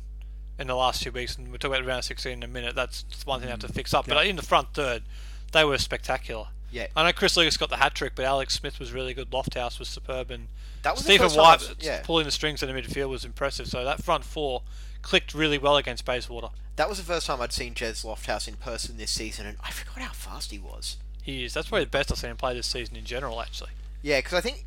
[0.60, 1.38] in the last two weeks.
[1.38, 2.76] And we'll talk about round 16 in a minute.
[2.76, 4.08] That's one thing they have to fix up.
[4.08, 5.04] But in the front third,
[5.52, 6.48] they were spectacular.
[6.72, 6.88] Yeah.
[6.96, 9.30] I know Chris Lucas got the hat trick, but Alex Smith was really good.
[9.32, 10.48] Lofthouse was superb, and
[10.82, 12.02] That was Stephen White yeah.
[12.04, 13.68] pulling the strings in the midfield was impressive.
[13.68, 14.64] So that front four
[15.02, 16.50] clicked really well against Bayswater.
[16.76, 19.72] That was the first time I'd seen Jez Lofthouse in person this season, and I
[19.72, 20.98] forgot how fast he was.
[21.22, 21.54] He is.
[21.54, 23.72] That's probably the best I've seen him play this season in general, actually.
[24.02, 24.66] Yeah, because I think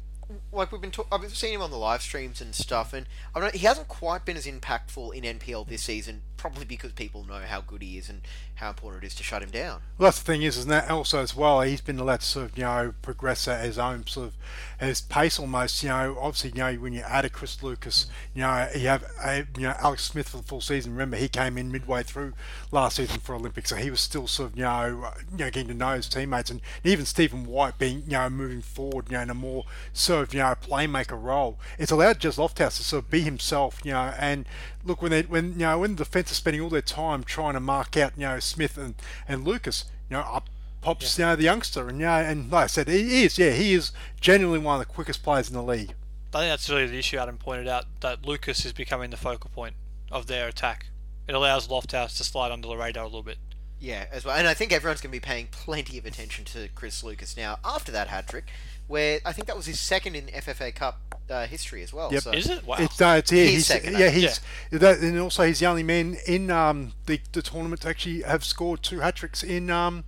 [0.52, 3.40] like we've been talk- I've seen him on the live streams and stuff, and I
[3.40, 7.40] don't he hasn't quite been as impactful in NPL this season, probably because people know
[7.46, 8.22] how good he is and
[8.58, 9.80] how important it is to shut him down.
[9.98, 11.60] Well, that's the thing is, isn't that also as well?
[11.60, 14.34] He's been allowed to sort of, you know, progress at his own sort of
[14.80, 15.82] his pace almost.
[15.82, 19.04] You know, obviously, you know, when you add a Chris Lucas, you know, you have
[19.24, 20.92] a, you know Alex Smith for the full season.
[20.92, 22.32] Remember, he came in midway through
[22.72, 25.50] last season for Olympics, so he was still sort of, you know, uh, you know,
[25.50, 29.16] getting to know his teammates, and even Stephen White being, you know, moving forward, you
[29.16, 31.58] know, in a more sort of, you know, playmaker role.
[31.78, 34.46] It's allowed just Lofthouse to sort of be himself, you know, and
[34.88, 37.54] look when they when you know when the defence is spending all their time trying
[37.54, 38.94] to mark out, you know, Smith and
[39.28, 40.48] and Lucas, you know, up
[40.80, 43.74] pops you know the youngster, and yeah, and like I said, he is, yeah, he
[43.74, 45.94] is genuinely one of the quickest players in the league.
[46.34, 49.50] I think that's really the issue Adam pointed out that Lucas is becoming the focal
[49.50, 49.74] point
[50.10, 50.86] of their attack.
[51.26, 53.38] It allows Lofthouse to slide under the radar a little bit.
[53.80, 54.36] Yeah, as well.
[54.36, 57.58] And I think everyone's going to be paying plenty of attention to Chris Lucas now
[57.64, 58.50] after that hat trick,
[58.88, 60.98] where I think that was his second in FFA Cup
[61.30, 62.12] uh, history as well.
[62.12, 62.22] Yep.
[62.22, 62.30] So.
[62.32, 62.66] Is it?
[62.66, 62.76] Wow.
[62.80, 64.40] It's no, it's yeah, He's he's, second, yeah, he's
[64.72, 68.44] That, and also he's the only man in um, the the tournament to actually have
[68.44, 70.04] scored two hat tricks in um,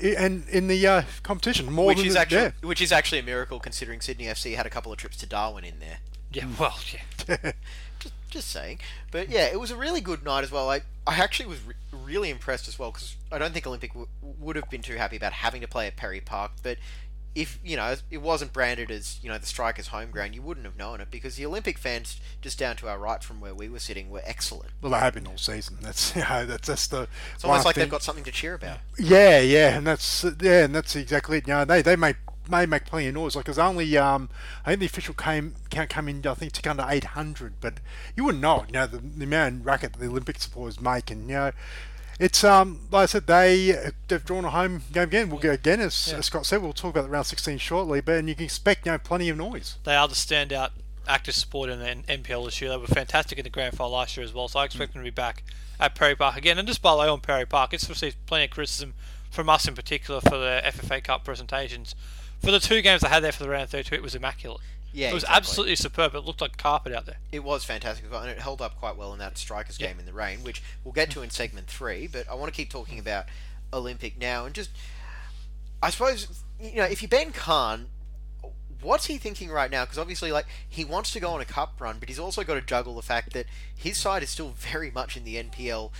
[0.00, 2.50] and in the uh, competition more Which than is the- actually yeah.
[2.62, 5.64] which is actually a miracle considering Sydney FC had a couple of trips to Darwin
[5.64, 5.98] in there.
[6.32, 6.78] yeah, well,
[7.28, 7.52] yeah.
[8.30, 8.78] Just, saying.
[9.10, 10.70] But yeah, it was a really good night as well.
[10.70, 14.08] I, I actually was re- really impressed as well because I don't think Olympic w-
[14.22, 16.52] would have been too happy about having to play at Perry Park.
[16.62, 16.78] But
[17.34, 20.66] if you know it wasn't branded as you know the Strikers' home ground, you wouldn't
[20.66, 23.68] have known it because the Olympic fans just down to our right from where we
[23.68, 24.70] were sitting were excellent.
[24.82, 25.78] Well, they have been all season.
[25.80, 27.08] That's you know, that's that's the.
[27.34, 27.82] It's almost like thing.
[27.82, 28.78] they've got something to cheer about.
[28.98, 31.46] Yeah, yeah, and that's yeah, and that's exactly it.
[31.46, 33.36] You know, they they make may make plenty of noise.
[33.36, 34.28] Like there's only um,
[34.64, 36.26] I think the official came count came in.
[36.26, 37.74] I think it took under 800, but
[38.16, 38.68] you wouldn't know it.
[38.68, 41.52] You know the, the amount of racket that the Olympic supporters make, and you know.
[42.18, 45.30] It's um like I said they they've drawn a home game again.
[45.30, 46.60] We'll go again as, as Scott said.
[46.60, 49.30] We'll talk about the round 16 shortly, but and you can expect you know plenty
[49.30, 49.78] of noise.
[49.84, 50.72] They are the standout
[51.08, 52.70] active support in the NPL this year.
[52.70, 55.02] They were fantastic in the grand final last year as well, so I expect them
[55.02, 55.42] to be back
[55.78, 56.58] at Perry Park again.
[56.58, 58.92] And just by the way, on Perry Park, it's received plenty of criticism
[59.30, 61.94] from us in particular for the FFA Cup presentations.
[62.40, 64.60] For the two games I had there for the round 32, it was immaculate.
[64.92, 65.36] Yeah, it was exactly.
[65.36, 66.14] absolutely superb.
[66.14, 67.18] It looked like carpet out there.
[67.30, 69.88] It was fantastic, and it held up quite well in that Strikers Yeah.
[69.88, 72.06] game in the rain, which we'll get to in segment three.
[72.08, 73.26] But I want to keep talking about
[73.72, 74.70] Olympic now, and just
[75.82, 77.86] I suppose you know if you're Ben Cahn,
[78.80, 79.84] what's he thinking right now?
[79.84, 82.54] Because obviously, like he wants to go on a cup run, but he's also got
[82.54, 85.92] to juggle the fact that his side is still very much in the NPL,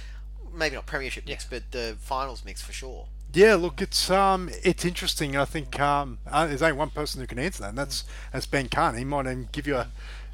[0.53, 3.07] maybe not Premiership mix, but the finals mix for sure.
[3.33, 5.37] Yeah, look, it's um, it's interesting.
[5.37, 8.47] I think um, uh, there's only one person who can answer that, and that's that's
[8.47, 8.97] Ben Cahn.
[8.97, 9.89] He might even give you a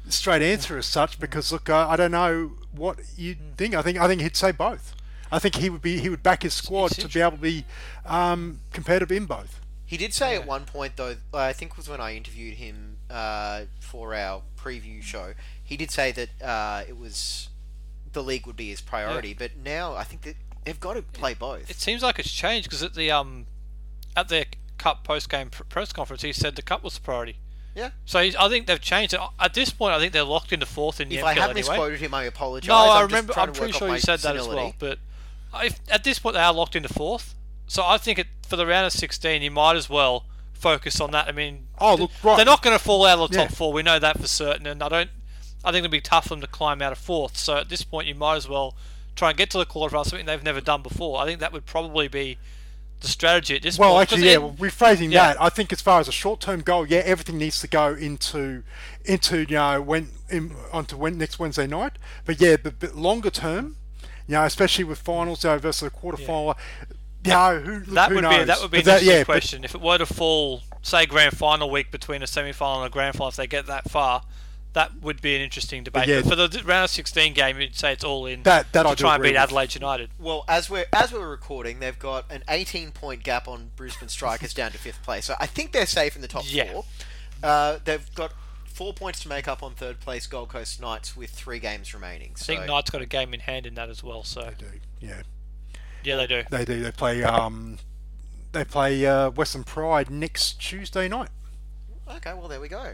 [0.09, 3.75] straight answer as such, because look, uh, I don't know what you think.
[3.75, 4.95] I think I think he'd say both.
[5.31, 7.65] I think he would be he would back his squad to be able to be
[8.05, 9.59] um, competitive in both.
[9.85, 12.97] He did say at one point, though, I think it was when I interviewed him
[13.09, 15.33] uh, for our preview show,
[15.63, 17.49] he did say that uh, it was
[18.11, 20.35] the league would be his priority, but now I think that
[20.67, 21.69] they've got to play both.
[21.69, 23.45] It seems like it's changed because at the um
[24.15, 24.45] at their
[24.77, 27.37] cup post game pr- press conference, he said the cup was the priority.
[27.75, 27.89] yeah.
[28.05, 29.19] So he's, I think they've changed it.
[29.39, 31.49] At this point, I think they're locked into fourth in the If NPL I have
[31.51, 31.53] anyway.
[31.69, 32.67] misquoted him, I apologise.
[32.67, 33.33] No, I I'm just remember.
[33.39, 34.73] I'm pretty sure off you my said that as well.
[34.77, 34.99] But
[35.63, 37.33] if, at this point, they are locked into fourth.
[37.67, 41.11] So I think it, for the round of 16, you might as well focus on
[41.11, 41.27] that.
[41.27, 42.37] I mean, Oh, look, right.
[42.37, 43.55] they're not going to fall out of the top Yeah.
[43.55, 43.73] four.
[43.73, 45.09] We know that for certain, and I don't.
[45.65, 47.35] I think it'll be tough for them to climb out of fourth.
[47.37, 48.75] So at this point, you might as well
[49.17, 51.19] try and get to the quarterfinals, something they've never done before.
[51.19, 52.37] I think that would probably be
[53.01, 54.11] the strategy at this Well, point.
[54.11, 54.33] actually, yeah.
[54.33, 55.33] it- Well, rephrasing yeah.
[55.33, 58.63] that, I think as far as a short-term goal, yeah, everything needs to go into
[59.05, 61.93] into you know when in, onto when, next Wednesday night.
[62.25, 63.75] But yeah, but, but longer term,
[64.27, 66.55] you know, especially with finals you know, versus a quarterfinal.
[67.25, 68.37] You know, who, That who would knows?
[68.39, 69.63] be that would be an But that- interesting yeah, but- question.
[69.63, 72.93] If it were to fall, say grand final week between a semi final and a
[72.93, 74.23] grand final, if they get that far,
[74.77, 76.07] that would be an interesting debate.
[76.07, 76.21] yeah.
[76.21, 78.89] But for the round of sixteen game, you'd say it's all in That- that to
[78.89, 79.37] I do try and beat with.
[79.37, 80.11] Adelaide United.
[80.19, 84.53] Well, as we're as we're recording, they've got an 18 point gap on Brisbane Strikers
[84.53, 85.25] down to fifth place.
[85.25, 86.71] So I think they're safe in the top Yeah.
[86.71, 86.85] four.
[87.43, 88.31] Uh, they've got
[88.65, 92.33] four points to make up on third place Gold Coast Knights with three games remaining.
[92.39, 94.23] I think so, Knights got a game in hand in that as well.
[94.23, 95.21] So They do, yeah,
[96.03, 96.43] yeah, they do.
[96.51, 96.83] they do.
[96.83, 97.79] They play um,
[98.51, 101.29] they play uh, Western Pride next Tuesday night.
[102.07, 102.93] okay, well there we go.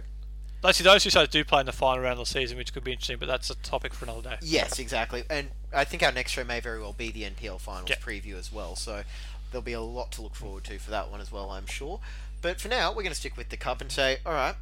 [0.65, 2.83] Actually, those two sides do play in the final round of the season, which could
[2.83, 3.17] be interesting.
[3.19, 4.37] But that's a topic for another day.
[4.41, 5.23] Yes, exactly.
[5.29, 7.97] And I think our next show may very well be the NPL finals Yeah.
[7.97, 8.75] preview as well.
[8.75, 9.03] So
[9.51, 11.99] there'll be a lot to look forward to for that one as well, I'm sure.
[12.41, 14.55] But for now, we're going to stick with the cup and say, all right,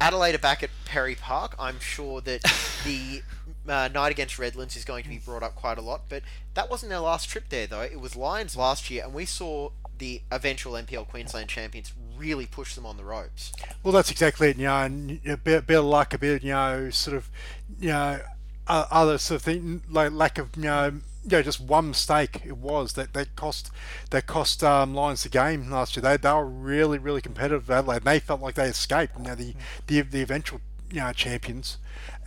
[0.00, 1.54] Adelaide are back at Perry Park.
[1.58, 2.42] I'm sure that
[2.84, 3.22] the
[3.68, 6.02] uh, night against Redlands is going to be brought up quite a lot.
[6.08, 6.22] But
[6.54, 7.80] that wasn't their last trip there, though.
[7.82, 12.74] It was Lions last year, and we saw the eventual NPL Queensland champions really push
[12.74, 13.52] them on the ropes.
[13.82, 14.58] Well, that's exactly it.
[14.58, 17.30] You know, and a bit, bit of luck, a bit, you know, sort of,
[17.80, 18.20] you know,
[18.66, 22.42] other sort of thing, like lack of, you know, you know, just one mistake.
[22.44, 23.70] It was that that cost
[24.10, 26.02] that cost um, Lions the game last year.
[26.02, 27.70] They, they were really really competitive.
[27.70, 27.98] Adelaide.
[27.98, 29.16] And they felt like they escaped.
[29.18, 29.54] You know, the
[29.86, 31.78] the the eventual you know champions.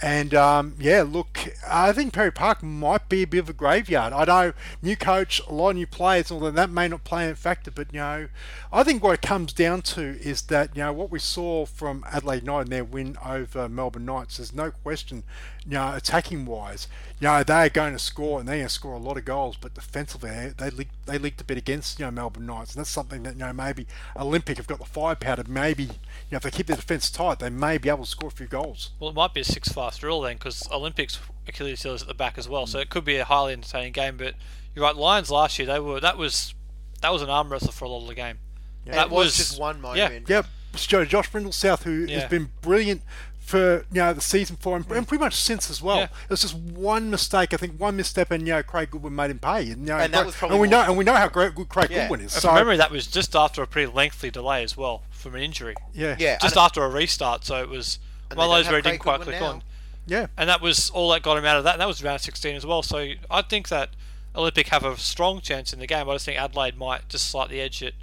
[0.01, 4.13] And um, yeah, look, I think Perry Park might be a bit of a graveyard.
[4.13, 7.35] I know new coach, a lot of new players, although that may not play a
[7.35, 7.69] factor.
[7.69, 8.27] But you know,
[8.73, 12.03] I think what it comes down to is that you know what we saw from
[12.11, 14.37] Adelaide United in their win over Melbourne Knights.
[14.37, 15.23] There's no question,
[15.65, 16.87] you know, attacking wise,
[17.21, 19.25] you know they are going to score and they're going to score a lot of
[19.25, 19.55] goals.
[19.55, 22.79] But defensively, they they leaked, they leaked a bit against you know Melbourne Knights, and
[22.79, 23.85] that's something that you know maybe
[24.17, 25.89] Olympic have got the firepower to maybe you
[26.31, 28.47] know if they keep their defence tight, they may be able to score a few
[28.47, 28.89] goals.
[28.99, 32.13] Well, it might be a six-fast drill then, because Olympics Achilles heel is at the
[32.13, 32.83] back as well, so hmm.
[32.83, 34.17] it could be a highly entertaining game.
[34.17, 34.35] But
[34.75, 36.53] you're right, Lions last year they were that was
[37.01, 38.37] that was an arm wrestle for a lot of the game.
[38.85, 40.27] And That was, was- just one moment.
[40.27, 40.43] Yeah,
[40.75, 42.21] Joe Josh Brindell-South, who Yeah.
[42.21, 43.01] has been brilliant
[43.39, 45.97] for you know the season for him, and pretty much since as well.
[45.97, 46.03] Yeah.
[46.05, 49.31] It was just one mistake, I think, one misstep, and you know Craig Goodwin made
[49.31, 49.71] him pay.
[49.71, 51.55] And, you know, And that was probably and we know and we know how great
[51.55, 52.03] good Craig Yeah.
[52.03, 52.33] Goodwin is.
[52.33, 55.35] And So from memory, that was just after a pretty lengthy delay as well from
[55.35, 55.75] an injury.
[55.93, 57.99] yeah, Yeah, Just and- after a restart, so it was
[58.31, 59.45] And one those don't where it have didn't quite click now.
[59.47, 59.63] on.
[60.07, 60.27] yeah.
[60.37, 62.55] And that was all that got him out of that, and that was round 16
[62.55, 62.81] as well.
[62.83, 63.89] So I think that
[64.35, 66.09] Olympic have a strong chance in the game.
[66.09, 67.93] I just think Adelaide might just slightly edge it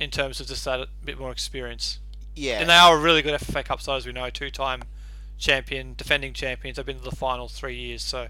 [0.00, 2.00] in terms of just that bit more experience.
[2.34, 2.60] yeah.
[2.60, 4.82] And they are a really good FFA Cup side, as we know, two-time
[5.38, 6.76] champion, defending champions.
[6.76, 8.26] They've been to the final three years, so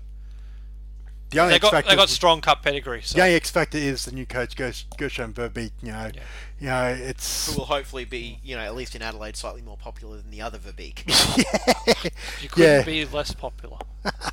[1.31, 3.01] The only they X got factor, they got strong cup pedigree.
[3.03, 5.73] So the only X factor is the new coach Gersh- Gertjan Verbeek.
[5.83, 6.11] You know,
[6.61, 9.77] you know it's who will hopefully be, you know, at least in Adelaide, slightly more
[9.77, 11.03] popular than the other Verbeek.
[11.87, 12.11] yeah.
[12.41, 12.83] you couldn't yeah.
[12.85, 13.79] be less popular.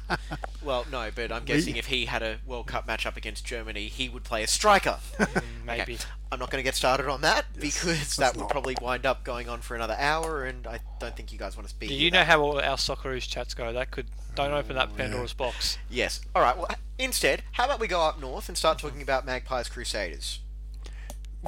[0.63, 4.09] well, no, but I'm guessing if he had a World Cup matchup against Germany, he
[4.09, 4.99] would play a striker.
[5.17, 5.93] Mm, maybe.
[5.93, 8.49] Okay, I'm not going to get started on that because that would not.
[8.49, 11.67] probably wind up going on for another hour, and I don't think you guys want
[11.67, 11.89] to speak.
[11.89, 13.73] Do you know how all our Socceroos chats go?
[13.73, 15.77] That could don't open that mm, Pandora's box.
[15.89, 16.21] Yes.
[16.35, 16.57] All right.
[16.57, 20.39] Well, instead, how about we go up north and start talking about Magpies Crusaders?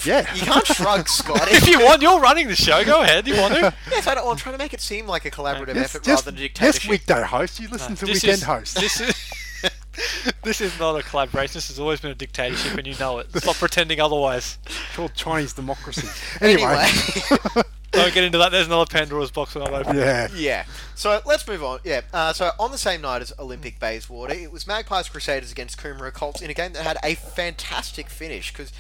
[0.06, 0.34] Yeah.
[0.34, 1.48] You can't shrug, Scott.
[1.52, 2.84] If you want, you're running the show.
[2.84, 3.28] Go ahead.
[3.28, 3.74] You want to?
[3.92, 6.26] yes, I don't, I'm trying to make it seem like a collaborative Yes, effort just,
[6.26, 6.84] rather than a dictatorship.
[6.84, 7.60] yes, weekday host.
[7.60, 8.76] You listen to This weekend is- host.
[8.76, 9.16] This is
[10.44, 11.54] this is not a collaboration.
[11.54, 13.32] This has always been a dictatorship, and you know it.
[13.38, 14.58] Stop pretending otherwise.
[14.66, 16.08] It's called Chinese democracy.
[16.42, 17.64] Anyway, Anyway.
[17.92, 18.52] Don't get into that.
[18.52, 19.96] There's another Pandora's box when I'm open.
[19.96, 20.28] yeah.
[20.36, 20.66] Yeah.
[20.96, 21.80] So let's move on.
[21.84, 22.02] Yeah.
[22.12, 26.12] Uh, so on the same night as Olympic Bayswater, it was Magpies Crusaders against Coomera
[26.12, 28.74] Colts in a game that had a fantastic finish because.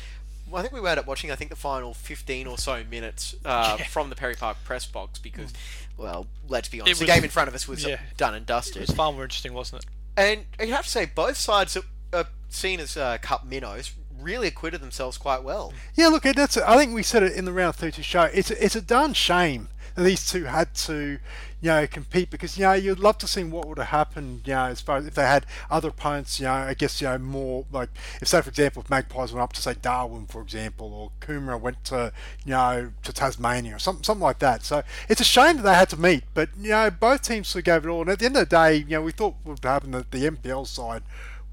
[0.56, 1.32] I think we wound up watching.
[1.32, 5.20] I think the final fifteen or so minutes uh, from the Perry Park press box
[5.20, 5.54] because,
[5.98, 8.00] well, let's be honest, the game in front of us was yeah.
[8.18, 8.78] done and dusted.
[8.78, 9.90] It was far more interesting, wasn't it?
[10.16, 14.48] And you have to say, both sides are, are seen as uh, cup minnows really
[14.48, 15.74] acquitted themselves quite well.
[15.96, 16.56] Yeah, look, and that's.
[16.58, 18.24] I think we said it in the round thirty show.
[18.34, 21.20] It's a, it's a darn shame that these two had to,
[21.64, 24.42] you know, compete because you know you'd love to see what would have happened.
[24.44, 26.38] You know, as far as if they had other opponents.
[26.38, 27.90] You know, I guess you know more like
[28.22, 31.58] if say for example if Magpies went up to say Darwin for example or Coomera
[31.58, 32.12] went to
[32.46, 34.66] you know to Tasmania or something something like that.
[34.66, 37.62] So it's a shame that they had to meet, but you know both teams sort
[37.62, 38.02] of gave it all.
[38.02, 40.12] And at the end of the day, you know we thought what would happen that
[40.12, 41.04] the NPL side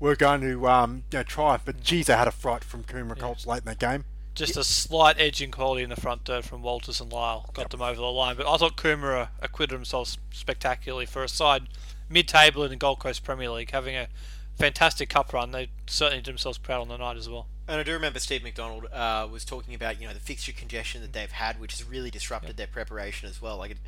[0.00, 3.16] were going to um, you know try, but geez, they had a fright from Coomera
[3.16, 4.04] Colts late in the game.
[4.34, 7.70] Just a slight edge in quality in the front third from Walters and Lyle got
[7.70, 8.36] them over the line.
[8.36, 11.68] But I thought Coomera acquitted themselves spectacularly for a side
[12.08, 14.08] mid-table in the Gold Coast Premier League, having a
[14.56, 15.50] fantastic cup run.
[15.50, 17.46] They certainly did themselves proud on the night as well.
[17.66, 21.02] And I do remember Steve McDonald uh, was talking about you know the fixture congestion
[21.02, 23.58] that they've had, which has really disrupted their preparation as well.
[23.58, 23.78] Like, it,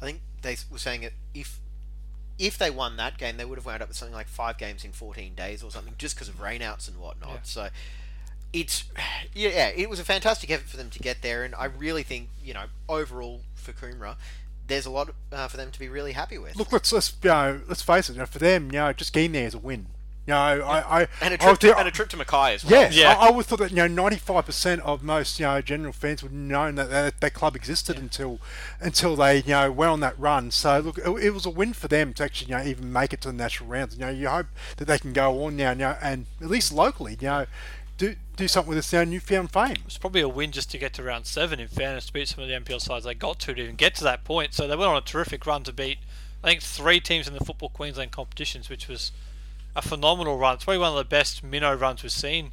[0.00, 1.60] I think they were saying that if
[2.38, 4.84] if they won that game, they would have wound up with something like five games
[4.84, 7.30] in 14 days or something, just because of rainouts and whatnot.
[7.30, 7.38] Yeah.
[7.42, 7.68] So
[8.60, 8.84] it's
[9.34, 12.02] yeah, yeah, it was a fantastic effort for them to get there, and I really
[12.02, 14.16] think you know overall for Coomera,
[14.66, 16.56] there's a lot uh, for them to be really happy with.
[16.56, 18.14] Look, let's let's you know, let's face it.
[18.14, 19.86] You know, for them, you know, just getting there is a win.
[20.26, 22.54] You know, I, I And a I trip, think- to, and a trip to Mackay
[22.54, 22.72] as well.
[22.82, 23.12] Yes, Yeah.
[23.14, 25.92] I, I would thought that you know ninety five percent of most you know general
[25.92, 28.40] fans would know that that, that club existed until
[28.80, 30.50] until they you know went on that run.
[30.50, 33.12] So look, it, it was a win for them to actually you know even make
[33.12, 33.94] it to the national rounds.
[33.94, 34.46] You know, you hope
[34.78, 37.46] that they can go on now, you know, and at least locally, you know,
[38.36, 39.76] do do something with this you know, newfound fame.
[39.86, 41.58] It's probably a win just to get to round seven.
[41.58, 43.94] In fairness, to beat some of the NPL sides they got to to even get
[43.96, 44.54] to that point.
[44.54, 45.98] So they went on a terrific run to beat,
[46.44, 49.12] I think, three teams in the Football Queensland competitions, which was
[49.74, 50.54] a phenomenal run.
[50.54, 52.52] It's probably one of the best minnow runs we've seen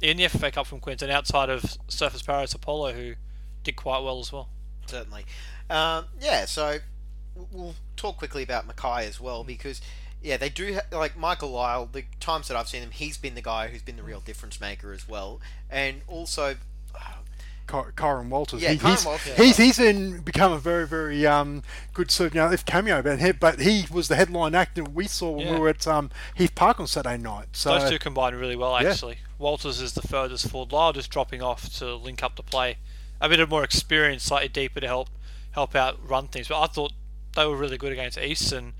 [0.00, 3.14] in the FFA Cup from Queensland, outside of Surfers Paradise Apollo, who
[3.62, 4.48] did quite well as well.
[4.86, 5.24] certainly.
[5.68, 6.78] Um, yeah, so
[7.52, 9.80] we'll talk quickly about Mackay as well because
[10.22, 11.88] yeah, they do ha- like Michael Lyle.
[11.90, 14.60] The times that I've seen him, he's been the guy who's been the real difference
[14.60, 16.56] maker as well, and also
[17.66, 18.62] Ky- Kyron Walters.
[18.62, 19.36] Yeah, he, Kyron he's, Walters.
[19.36, 21.62] he's he's in become a very very um,
[21.94, 24.82] good sort of you know if cameo, but he, but he was the headline actor
[24.82, 25.54] we saw when Yeah.
[25.54, 27.46] we were at um, Heath Park on Saturday night.
[27.52, 28.90] So Those two combined really well, yeah.
[28.90, 29.18] actually.
[29.38, 30.72] Walters is the furthest forward.
[30.72, 32.76] Lyle just dropping off to link up to play.
[33.20, 35.08] A bit of more experience, slightly deeper to help
[35.52, 36.48] help out run things.
[36.48, 36.92] But I thought
[37.36, 38.72] they were really good against East, and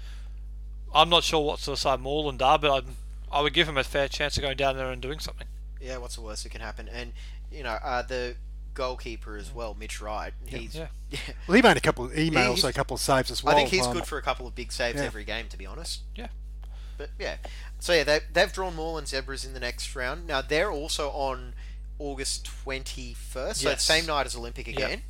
[0.94, 2.85] I'm not sure what sort of side Moreland are, but I'd,
[3.31, 5.46] I would give him a fair chance of going down there and doing something.
[5.81, 6.88] yeah, what's the worst that can happen?
[6.88, 7.12] And
[7.53, 8.37] you know, uh, the
[8.74, 10.33] goalkeeper as well, Mitch Wright.
[10.46, 10.74] He's
[11.11, 11.18] Yeah.
[11.48, 13.55] well, he made a couple of emails, he's- also a couple of saves as well.
[13.55, 15.05] I think he's um, good for a couple of big saves yeah.
[15.07, 16.00] every game, to be honest.
[16.14, 16.29] Yeah.
[16.98, 17.37] But yeah,
[17.79, 20.26] so yeah, they, they've drawn Moreland Zebras in the next round.
[20.26, 21.55] Now they're also on
[21.98, 23.83] August twenty first, so Yes.
[23.85, 24.76] same night as Olympic Yep.
[24.76, 25.03] again.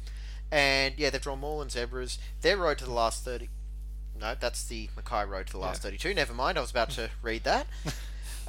[0.52, 2.18] And yeah, they've drawn Moreland Zebras.
[2.42, 3.48] Their road to the last thirty.
[4.20, 6.14] No, that's the Mackay road to the last thirty-two.
[6.14, 7.66] Never mind, I was about to read that.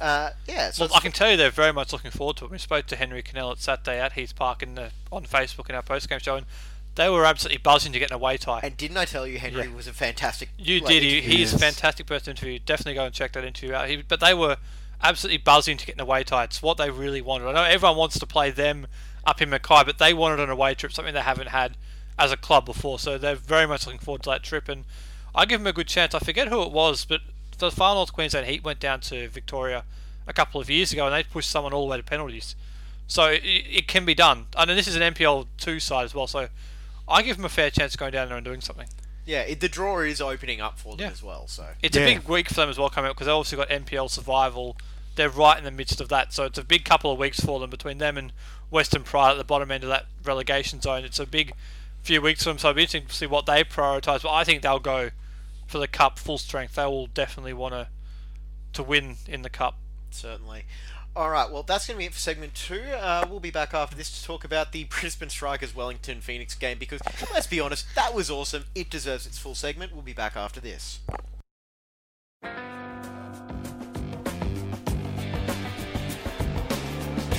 [0.00, 2.50] Uh, yeah, so Well, I can tell you they're very much looking forward to it.
[2.50, 5.76] We spoke to Henry Cannell at Saturday at Heath Park in the, on Facebook in
[5.76, 6.46] our post-game show, and
[6.96, 8.60] they were absolutely buzzing to get an away tie.
[8.64, 9.74] and didn't I tell you Henry Yeah.
[9.74, 10.48] was a fantastic?
[10.58, 11.02] You like, did.
[11.02, 12.58] He is a fantastic person to interview.
[12.58, 13.88] Definitely go and check that interview out.
[13.88, 14.56] He, but they were
[15.02, 16.44] absolutely buzzing to get an away tie.
[16.44, 17.46] It's what they really wanted.
[17.48, 18.88] I know everyone wants to play them
[19.24, 21.76] up in Mackay, but they wanted an away trip, something they haven't had
[22.18, 22.98] as a club before.
[22.98, 24.68] So they're very much looking forward to that trip.
[24.68, 24.84] And
[25.34, 26.14] I give them a good chance.
[26.14, 27.20] I forget who it was, but
[27.58, 29.84] the Far North Queensland Heat went down to Victoria
[30.26, 32.54] a couple of years ago, and they pushed someone all the way to penalties.
[33.06, 34.46] So it, it can be done.
[34.56, 36.26] And this is an NPL two side as well.
[36.26, 36.48] So
[37.08, 38.86] I give them a fair chance of going down there and doing something.
[39.24, 41.12] Yeah, it, the draw is opening up for them Yeah.
[41.12, 41.46] as well.
[41.46, 42.02] So It's Yeah.
[42.04, 44.76] a big week for them as well coming up because they obviously got NPL survival.
[45.14, 47.60] They're right in the midst of that, so it's a big couple of weeks for
[47.60, 48.32] them between them and
[48.70, 51.04] Western Pride at the bottom end of that relegation zone.
[51.04, 51.52] It's a big
[52.02, 54.22] few weeks for them, so it'll be interesting to see what they prioritise.
[54.22, 55.10] But I think they'll go
[55.72, 56.74] for the cup full strength.
[56.74, 57.88] They will definitely want to
[58.74, 59.76] to win in the cup.
[60.10, 60.64] certainly.
[61.14, 62.80] All right, well, that's going to be it for segment two.
[62.80, 66.78] Uh, we'll be back after this to talk about the Brisbane Strikers Wellington Phoenix game
[66.78, 67.00] because,
[67.34, 68.64] let's be honest, that was awesome.
[68.74, 69.92] It deserves its full segment.
[69.92, 71.00] We'll be back after this.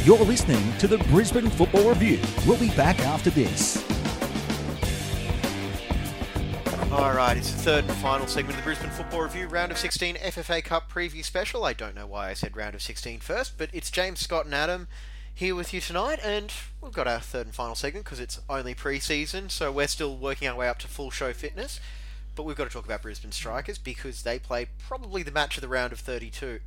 [0.03, 2.19] You're listening to the Brisbane Football Review.
[2.45, 3.83] We'll be back after this.
[6.93, 9.79] All right, it's the third and final segment of the Brisbane Football Review Round of
[9.79, 11.65] 16 FFA Cup preview special.
[11.65, 14.53] I don't know why I said Round of 16 first, but it's James, Scott, and
[14.53, 14.87] Adam
[15.33, 18.75] here with you tonight, and we've got our third and final segment because it's only
[18.75, 21.79] pre-season, so we're still working our way up to full show fitness.
[22.35, 25.61] But we've got to talk about Brisbane Strikers because they played probably the match of
[25.61, 26.59] the round of 32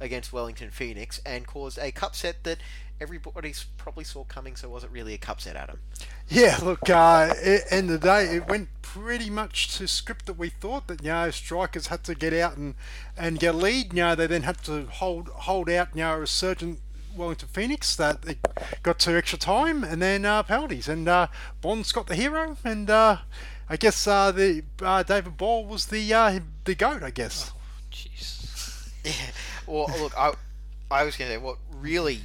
[0.00, 2.58] against Wellington Phoenix and caused a cup set that
[3.00, 4.56] everybody probably saw coming.
[4.56, 5.80] So was it really a cup set, Adam?
[6.28, 7.34] Yeah, look, uh,
[7.70, 11.08] end of the day, it went pretty much to script that we thought that you
[11.08, 12.74] know strikers had to get out and
[13.16, 13.92] and get a lead.
[13.92, 15.88] You know, they then had to hold hold out.
[15.94, 16.80] You know, a resurgent
[17.16, 18.36] Wellington Phoenix that they
[18.82, 21.26] got to extra time and then uh, penalties, and uh,
[21.60, 23.18] Bond's got the hero, and uh,
[23.68, 27.02] I guess uh, the uh, David Ball was the uh, the goat.
[27.02, 27.52] I guess.
[27.92, 28.36] Jeez.
[29.04, 29.12] Yeah.
[29.66, 30.34] Well, look, I,
[30.90, 32.20] I was going to say what really,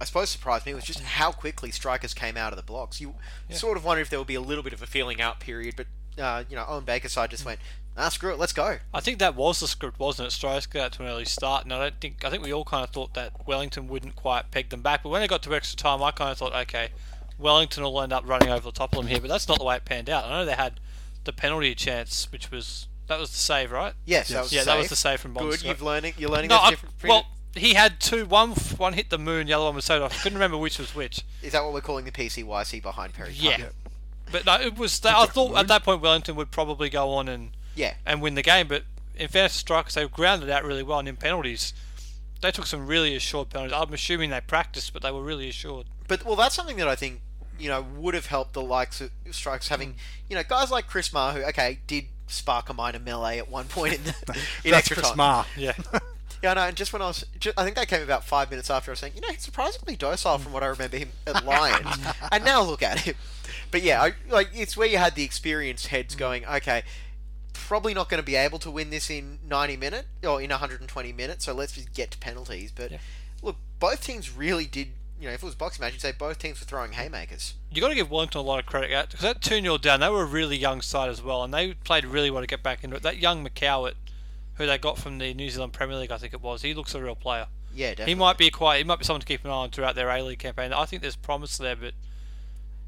[0.00, 3.00] I suppose, surprised me was just how quickly strikers came out of the blocks.
[3.00, 3.14] You
[3.50, 5.74] sort of wondered if there would be a little bit of a feeling out period,
[5.76, 5.86] but
[6.22, 7.60] uh, you know, Owen Baker's side just went,
[7.96, 8.78] ah, screw it, let's go.
[8.92, 10.30] I think that was the script, wasn't it?
[10.32, 12.64] Strikers got out to an early start, and I don't think I think we all
[12.64, 15.02] kind of thought that Wellington wouldn't quite peg them back.
[15.02, 16.90] But when they got to extra time, I kind of thought, okay,
[17.38, 19.20] Wellington will end up running over the top of them here.
[19.20, 20.24] But that's not the way it panned out.
[20.24, 20.80] I know they had
[21.24, 23.94] the penalty chance, which was that was the save, right?
[24.04, 24.80] Yes, that was yeah, the that save.
[24.80, 25.68] was the save from Bond Good, Scott.
[25.68, 26.48] you've learning, you're learning.
[26.48, 26.94] No, there's I, different.
[27.04, 27.26] well,
[27.58, 28.26] he had two.
[28.26, 30.12] One one hit the moon, the other one was saved off.
[30.12, 31.24] I couldn't remember which was which.
[31.42, 33.32] is that what we're calling the PCYC behind Perry?
[33.32, 33.58] Cup?
[33.58, 33.66] Yeah.
[34.30, 35.04] But no, it was.
[35.04, 37.94] I thought at that point Wellington would probably go on and yeah.
[38.04, 38.68] and win the game.
[38.68, 38.82] But
[39.16, 40.98] in fairness to strikers, they grounded out really well.
[40.98, 41.72] And in penalties,
[42.40, 43.76] they took some really assured penalties.
[43.76, 45.86] I'm assuming they practiced, but they were really assured.
[46.08, 47.20] But well, that's something that I think
[47.58, 49.94] you know would have helped the likes of strikes having
[50.28, 53.66] you know guys like Chris Marr who okay did spark a minor melee at one
[53.66, 54.14] point in the,
[54.64, 55.16] in That's extra Chris time.
[55.16, 55.46] Marr.
[55.56, 55.72] Yeah.
[56.46, 58.70] Yeah, no, and just when I was, ju- I think that came about five minutes
[58.70, 61.44] after I was saying, you know, he's surprisingly docile from what I remember him at
[61.44, 61.98] Lions,
[62.30, 63.16] and now look at him.
[63.72, 66.18] But yeah, I, like it's where you had the experienced heads mm.
[66.18, 66.84] going, okay,
[67.52, 71.12] probably not going to be able to win this in 90 minutes or in 120
[71.12, 72.70] minutes, so let's just get to penalties.
[72.70, 72.92] But
[73.42, 74.90] look, both teams really did.
[75.20, 77.54] You know, if it was boxing match, you'd say both teams were throwing haymakers.
[77.72, 80.10] you got to give Wellington a lot of credit because that 2 0 down, they
[80.10, 82.84] were a really young side as well, and they played really well to get back
[82.84, 83.02] into it.
[83.02, 83.94] That young McCowett,
[84.56, 86.94] who they got from the New Zealand Premier League, I think it was, he looks
[86.94, 87.46] a real player.
[87.74, 88.12] Yeah, definitely.
[88.12, 90.08] He might be quite, he might be someone to keep an eye on throughout their
[90.08, 90.72] A League campaign.
[90.72, 91.92] I think there's promise there, but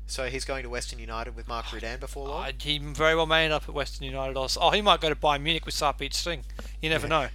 [0.07, 2.45] So he's going to Western United with Mark Rudan before long.
[2.45, 4.37] uh, he very well may end up at Western United.
[4.39, 4.59] Also.
[4.61, 6.45] Oh, he might go to Bayern Munich with Sarpreet Singh.
[6.81, 7.29] You never know.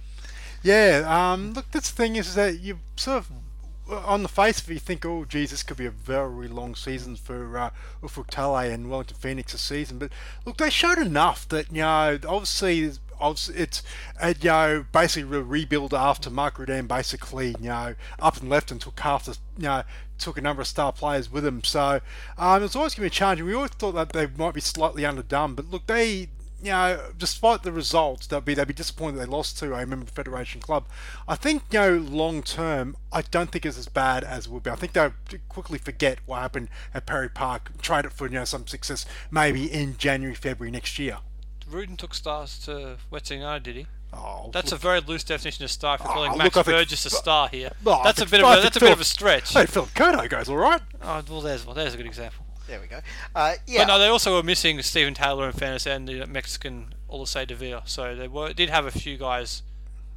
[0.64, 3.30] Yeah, um, look, that's the thing is that you sort of,
[4.06, 6.74] on the face of it, you think, oh, geez, this could be a very long
[6.74, 7.70] season for uh,
[8.02, 9.98] Ufuk Talay and Wellington Phoenix this season.
[9.98, 10.10] But
[10.44, 13.82] look, they showed enough that, you know, obviously, obviously it's,
[14.20, 18.80] uh, you know, basically rebuild after Mark Rudan basically, you know, up and left and
[18.80, 19.82] took half the, you know,
[20.18, 21.64] took a number of star players with him.
[21.64, 22.00] So
[22.38, 23.46] um, it was always going to be challenging.
[23.46, 26.28] We always thought that they might be slightly underdone, but look, they
[26.64, 30.06] you know, despite the results, they'll be they'll be disappointed they lost to a member
[30.06, 30.86] federation club.
[31.28, 34.62] I think you know, long term, I don't think it's as bad as it would
[34.62, 34.70] be.
[34.70, 35.12] I think they'll
[35.50, 39.70] quickly forget what happened at Perry Park, trade it for you know some success maybe
[39.70, 41.18] in January, February next year.
[41.74, 43.86] Rudan took stars to Western United, did he?
[44.12, 45.96] Oh, That's a very loose definition of star.
[45.96, 48.26] If you're Oh, calling look, Max I think- Burgess a star here, Oh, that's a
[48.26, 49.52] bit of I a think that's a bit of a stretch.
[49.52, 50.80] Hey, Filip Kurto goes all right.
[51.02, 52.44] Oh, well, there's well, there's a good example.
[52.68, 53.00] There we go.
[53.34, 56.94] Uh, yeah, But no, they also were missing Steven Taylor and fairness and the Mexican
[57.12, 57.82] Ulises Davila.
[57.86, 59.62] So they were did have a few guys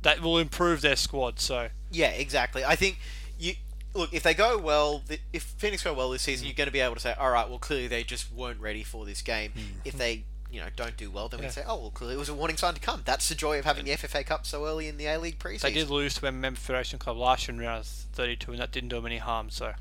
[0.04, 1.40] that will improve their squad.
[1.40, 2.64] So Yeah, exactly.
[2.64, 3.00] I think
[3.40, 3.56] you
[3.96, 5.02] look if they go well.
[5.34, 6.50] If Phoenix go well this season, Hmm.
[6.50, 8.84] you're going to be able to say, all right, well, clearly they just weren't ready
[8.84, 9.54] for this game.
[9.84, 11.52] If they you know don't do well, then we Yeah.
[11.52, 13.02] can say, oh, well, clearly it was a warning sign to come.
[13.06, 15.62] That's the joy of having the FFA Cup so early in the A League preseason.
[15.62, 18.62] they did lose to a member Federation club last year in round of 32, and
[18.62, 19.50] that didn't do them any harm.
[19.50, 19.74] So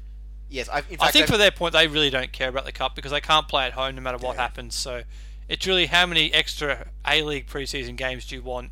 [0.49, 2.73] Yes, I've, in I think I've- for their point, they really don't care about the
[2.73, 4.75] cup because they can't play at home no matter what happens.
[4.77, 5.03] So
[5.49, 8.71] it's really how many extra A League preseason games do you want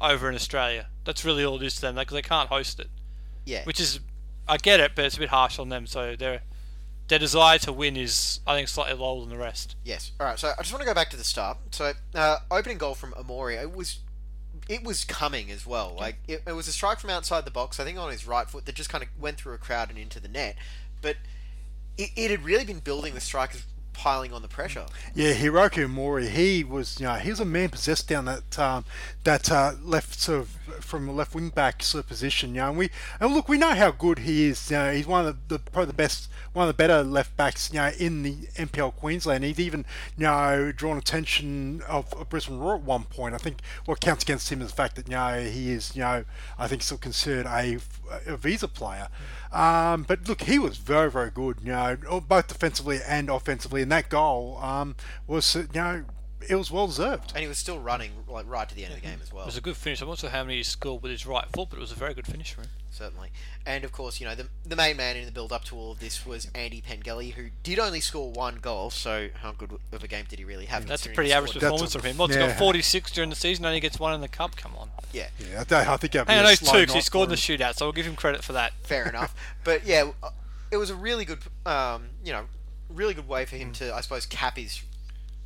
[0.00, 0.88] over in Australia?
[1.04, 2.88] That's really all it is to them because they can't host it.
[3.44, 4.00] yeah, which is
[4.48, 5.86] I get it, but it's a bit harsh on them.
[5.86, 6.42] So their
[7.08, 9.76] their desire to win is I think slightly lower than the rest.
[9.84, 10.12] Yes.
[10.18, 10.38] All right.
[10.38, 11.58] So I just want to go back to the start.
[11.70, 14.00] So uh, opening goal from Amori, it was
[14.68, 15.94] it was coming as well.
[15.98, 17.80] Like it, it was a strike from outside the box.
[17.80, 19.98] I think on his right foot that just kind of went through a crowd and
[19.98, 20.56] into the net.
[21.00, 21.16] But
[21.98, 24.86] it, it had really been building the strikers piling on the pressure.
[25.14, 28.84] Yeah, Hiroki Mori, he was, you know, he was a man possessed down that um,
[29.24, 30.48] that uh, left sort of
[30.84, 32.50] from a left wing back sort of position.
[32.50, 32.90] You know, and we
[33.20, 34.70] and look, we know how good he is.
[34.70, 37.36] You know, he's one of the, the probably the best, one of the better left
[37.36, 39.44] backs, you know, in the NPL Queensland.
[39.44, 39.84] He's even,
[40.16, 43.34] you know, drawn attention of, of Brisbane Roar at one point.
[43.34, 46.02] I think what counts against him is the fact that you know he is, you
[46.02, 46.24] know,
[46.58, 47.78] I think still considered a,
[48.26, 49.08] a visa player.
[49.52, 51.58] Um, but look, he was very, very good.
[51.62, 54.96] You know, both defensively and offensively, and that goal um,
[55.26, 56.04] was, you know,
[56.48, 57.32] it was well deserved.
[57.34, 59.42] And he was still running like right to the end of the game as well.
[59.42, 60.00] It was a good finish.
[60.00, 61.96] I'm not sure how many he scored with his right foot, but it was a
[61.96, 62.68] very good finish for him.
[62.90, 63.30] certainly.
[63.64, 65.92] And of course, you know, the, the main man in the build up to all
[65.92, 68.90] of this was Andy Pengelly, who did only score one goal.
[68.90, 70.86] So how good of a game did he really have?
[70.86, 72.16] That's a pretty average scored- performance a- from him.
[72.18, 72.48] What's yeah.
[72.48, 74.56] got 46 during the season, only gets one in the cup.
[74.56, 74.90] Come on.
[75.12, 77.30] Yeah, Yeah, I, don't- I think that'd be Hang those two because he scored in
[77.30, 78.72] the shootout, so I'll give him credit for that.
[78.82, 79.34] fair enough.
[79.64, 80.30] But yeah, uh,
[80.70, 82.44] it was a really good, um, you know,
[82.88, 84.82] really good way for him to, I suppose, cap his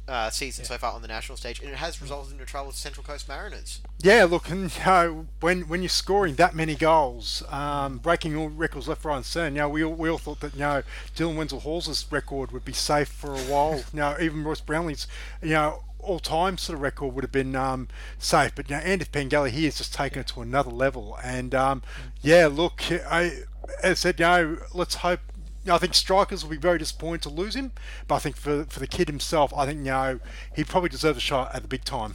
[0.08, 2.68] uh, season so far on the national stage, and it has resulted in a trouble
[2.68, 3.80] with Central Coast Mariners.
[3.98, 8.48] Yeah, look, and you know, when when you're scoring that many goals, um, breaking all
[8.48, 9.54] records left, right, and centre.
[9.54, 10.82] You know, we all, we all thought that you know
[11.16, 13.76] Dylan Wenzel Hall's record would be safe for a while.
[13.92, 15.06] you know, even Royce Brownlie's,
[15.42, 15.82] you know.
[15.98, 19.64] All-time sort of record would have been um, safe, but you know, Andy Pengelly he
[19.64, 21.18] has just taken it to another level.
[21.20, 21.82] And um,
[22.22, 23.40] yeah, look, I,
[23.82, 25.18] as I said, you know, let's hope
[25.66, 27.72] you know, I think strikers will be very disappointed to lose him,
[28.06, 30.20] but I think for for the kid himself, I think you know
[30.54, 32.14] he probably deserves a shot at the big time.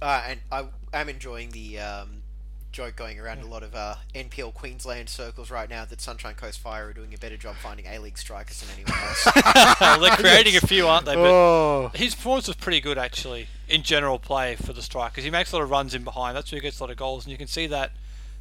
[0.00, 2.22] Uh, and I am enjoying the um,
[2.70, 6.60] joke going around a lot of uh, NPL Queensland circles right now that Sunshine Coast
[6.60, 9.26] Fire are doing a better job finding A-League strikers than anyone else.
[9.80, 11.14] Well, they're creating a few, aren't they?
[11.14, 15.24] But Oh, his performance was pretty good actually in general play for the strikers.
[15.24, 16.36] He makes a lot of runs in behind.
[16.36, 17.90] That's where he gets a lot of goals, and you can see that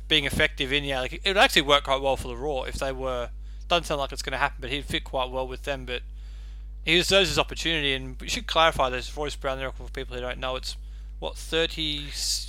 [0.08, 1.00] being effective in yeah.
[1.00, 3.30] Like, it would actually work quite well for the Roar if they were.
[3.74, 5.86] Doesn't sound like it's going to happen, but he'd fit quite well with them.
[5.86, 6.02] But
[6.86, 9.16] he deserves his opportunity, and we should clarify this.
[9.16, 10.76] Royce Brown, there for people who don't know, it's
[11.20, 12.08] what 30,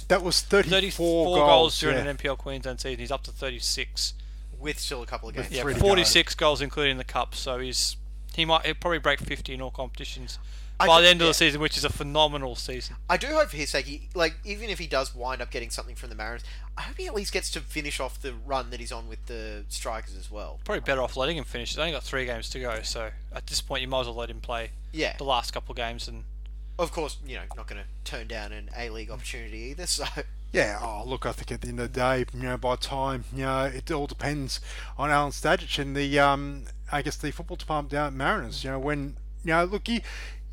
[0.09, 2.11] that was 34, 34 goals, goals during yeah.
[2.11, 2.99] an NPL Queensland season.
[2.99, 4.15] He's up to 36.
[4.59, 5.51] with still a couple of games.
[5.51, 7.35] Yeah, Three to 46 goals including the cup.
[7.35, 7.97] So he's
[8.35, 10.39] he might he'll probably break 50 in all competitions
[10.81, 11.31] I by do- the end of yeah.
[11.31, 12.97] the season, which is a phenomenal season.
[13.09, 15.71] I do hope for his sake, he, like even if he does wind up getting
[15.71, 16.43] something from the Mariners,
[16.77, 19.25] I hope he at least gets to finish off the run that he's on with
[19.27, 20.61] the Strikers as well.
[20.65, 21.71] Probably better off letting him finish.
[21.71, 24.17] He's only got three games to go, so at this point you might as well
[24.17, 26.25] let him play Yeah, the last couple of games and
[26.79, 29.87] of course, you know, not going to turn down an A League opportunity either.
[29.95, 30.05] So
[30.53, 33.25] Yeah, oh, look, I think at the end of the day, you know, by time,
[33.33, 34.61] you know, it all depends
[34.99, 38.65] on Alan Stajcic and the, um, I guess, the football department down at Mariners.
[38.65, 40.01] You know, when, you know, look, you,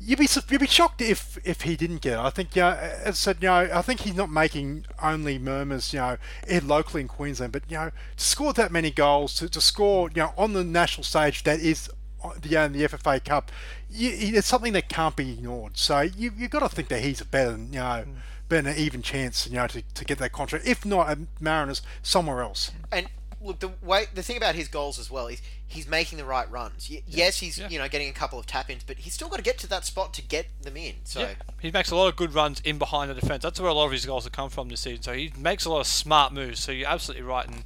[0.04, 2.18] you'd be you'd be shocked if if he didn't get it.
[2.18, 5.38] I think, you know, as I said, you know, I think he's not making only
[5.38, 6.16] murmurs, you know,
[6.62, 10.22] locally in Queensland, but you know, to score that many goals, to, to score, you
[10.22, 11.90] know, on the national stage that is
[12.22, 13.50] uh, the uh, the FFA Cup,
[13.90, 15.76] you, it's something that can't be ignored.
[15.76, 18.04] So you you've got to think that he's a better, you know,
[18.48, 20.66] better an even chance, you know, to, to get that contract.
[20.66, 22.72] If not at Mariners, somewhere else.
[22.90, 23.08] and
[23.40, 25.42] look, the way the thing about his goals as well is
[25.72, 26.88] he's making the right runs.
[26.90, 27.68] Y- Yes, he's Yeah.
[27.68, 29.66] you know getting a couple of tap ins, but he's still got to get to
[29.68, 30.96] that spot to get them in.
[31.04, 33.42] So yeah, he makes a lot of good runs in behind the defence.
[33.42, 35.02] That's where a lot of his goals have come from this season.
[35.02, 36.60] So he makes a lot of smart moves.
[36.60, 37.64] So you're absolutely right, and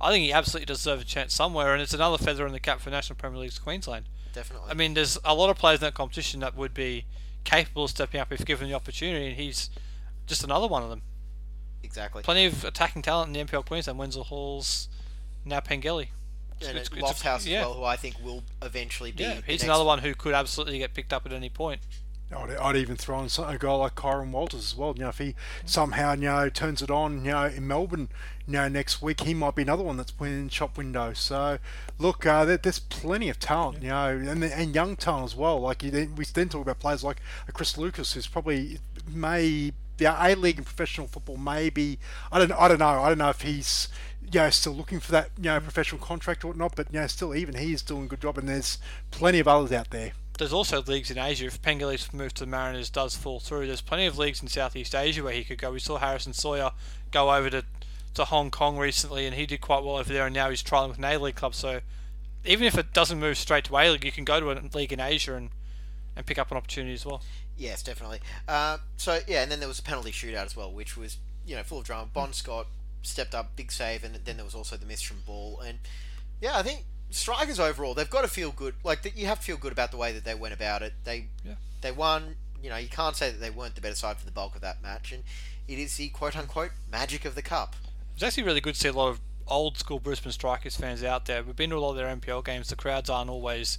[0.00, 1.72] I think he absolutely deserves a chance somewhere.
[1.74, 4.06] And it's another feather in the cap for National Premier League's Queensland.
[4.32, 4.70] definitely.
[4.70, 7.06] I mean, there's a lot of players in that competition that would be
[7.44, 9.70] capable of stepping up if given the opportunity, and he's
[10.26, 11.02] just another one of them.
[11.82, 12.22] exactly.
[12.22, 13.98] Plenty of attacking talent in the NPL Queensland.
[13.98, 14.88] Wenzel Halls,
[15.44, 16.10] now Pengelly.
[16.60, 19.22] And it's- it's, it's a- Lofthouse as well, who I think will eventually be.
[19.24, 21.80] Yeah, he's another one who could absolutely get picked up at any point.
[22.36, 24.92] I'd, I'd even throw in some- a guy like Kyron Walters as well.
[24.96, 25.34] You know, if he
[25.64, 28.08] somehow you know turns it on, you know, in Melbourne,
[28.46, 31.14] you know, next week he might be another one that's put in shop window.
[31.14, 31.58] So,
[31.98, 35.58] look, uh, there, there's plenty of talent, you know, and and young talent as well.
[35.58, 37.16] Like you, then- we then talk about players like
[37.54, 38.78] Chris Lucas, who's probably
[39.10, 41.36] may the A League and professional football.
[41.36, 41.98] Maybe
[42.32, 42.86] I don't I don't know.
[42.86, 43.88] I don't know if he's
[44.32, 46.74] you know still looking for that you know professional contract or whatnot.
[46.76, 48.78] But you know, still even he's doing a good job, and there's
[49.10, 50.12] plenty of others out there.
[50.38, 51.46] There's also leagues in Asia.
[51.46, 54.94] If Pengelly's move to the Mariners does fall through, there's plenty of leagues in Southeast
[54.94, 55.72] Asia where he could go.
[55.72, 56.70] We saw Harrison Sawyer
[57.10, 57.64] go over to,
[58.14, 60.26] to Hong Kong recently, and he did quite well over there.
[60.26, 61.56] And now he's trialing with an A League club.
[61.56, 61.80] So
[62.44, 64.92] even if it doesn't move straight to A League, you can go to a league
[64.92, 65.50] in Asia and,
[66.14, 67.20] and pick up an opportunity as well.
[67.58, 68.20] Yes, definitely.
[68.46, 71.56] Uh, so yeah, and then there was a penalty shootout as well, which was you
[71.56, 72.08] know full of drama.
[72.12, 72.68] Bon Scott
[73.02, 75.60] stepped up, big save, and then there was also the miss from Ball.
[75.60, 75.78] And
[76.40, 78.74] yeah, I think strikers overall they've got to feel good.
[78.84, 80.94] Like that, you have to feel good about the way that they went about it.
[81.04, 81.54] They Yeah.
[81.80, 82.36] they won.
[82.62, 84.60] You know, you can't say that they weren't the better side for the bulk of
[84.62, 85.24] that match, and
[85.66, 87.74] it is the quote unquote magic of the cup.
[88.14, 91.24] It's actually really good to see a lot of old school Brisbane Strikers fans out
[91.26, 91.42] there.
[91.42, 92.68] We've been to a lot of their NPL games.
[92.68, 93.78] The crowds aren't always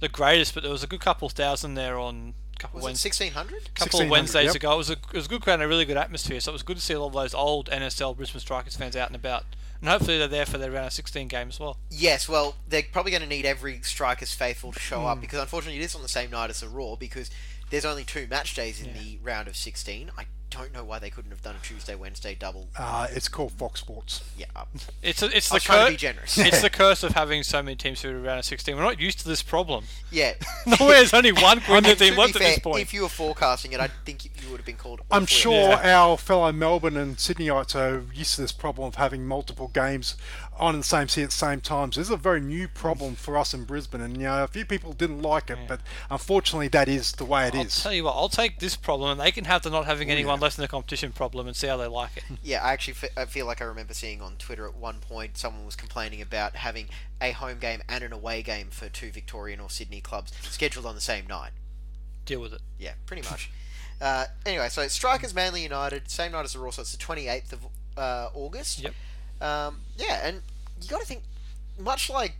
[0.00, 2.98] the greatest, but there was a good couple thousand there on couple Was of it
[2.98, 3.74] sixteen hundred?
[3.74, 4.54] couple of 1600, Wednesdays yep.
[4.56, 4.74] ago.
[4.74, 6.40] It was, a, it was a good crowd and a really good atmosphere.
[6.40, 8.96] So it was good to see a lot of those old NSL Brisbane Strikers fans
[8.96, 9.44] out and about.
[9.80, 11.76] And hopefully they're there for their round of 16 game as well.
[11.90, 15.06] Yes, well, they're probably going to need every Strikers faithful to show Hmm.
[15.06, 17.30] up because unfortunately it is on the same night as the Roar because
[17.70, 20.10] there's only two match days in the round of 16.
[20.16, 20.24] I
[20.54, 22.68] don't know why they couldn't have done a Tuesday, Wednesday double.
[22.78, 24.22] Uh, it's called Fox Sports.
[24.38, 24.46] Yeah,
[25.02, 26.38] It's a, it's I the was trying to cur- be generous.
[26.38, 28.76] it's the curse of having so many teams through the round of 16.
[28.76, 29.84] We're not used to this problem.
[30.10, 30.34] yeah.
[30.66, 32.80] no, There's only one Queensland And to team be left at this point.
[32.80, 35.00] if you were forecasting it, I think you you would have been called.
[35.10, 35.86] I'm sure upset.
[35.86, 40.16] our fellow Melbourne and Sydneyites are used to this problem of having multiple games
[40.58, 41.96] on the same seat at the same times.
[41.96, 44.64] This is a very new problem for us in Brisbane, and you know, a few
[44.66, 45.80] people didn't like it, but
[46.10, 47.82] unfortunately, that is the way it I'll is.
[47.82, 50.38] tell you what, I'll take this problem and they can have the not having anyone
[50.44, 52.24] left in the competition problem and see how they like it.
[52.42, 55.36] Yeah, I actually fe- I feel like I remember seeing on Twitter at one point
[55.36, 56.88] someone was complaining about having
[57.20, 60.94] a home game and an away game for two Victorian or Sydney clubs scheduled on
[60.94, 61.50] the same night.
[62.26, 62.60] Deal with it.
[62.78, 63.50] Yeah, pretty much.
[64.00, 67.52] uh, anyway, so Strikers Manly United, same night as the Roar, so it's the 28th
[67.52, 67.66] of
[67.96, 68.80] uh, August.
[68.82, 68.94] Yep.
[69.40, 70.42] Um, yeah, and
[70.80, 71.22] you got to think,
[71.78, 72.34] much like,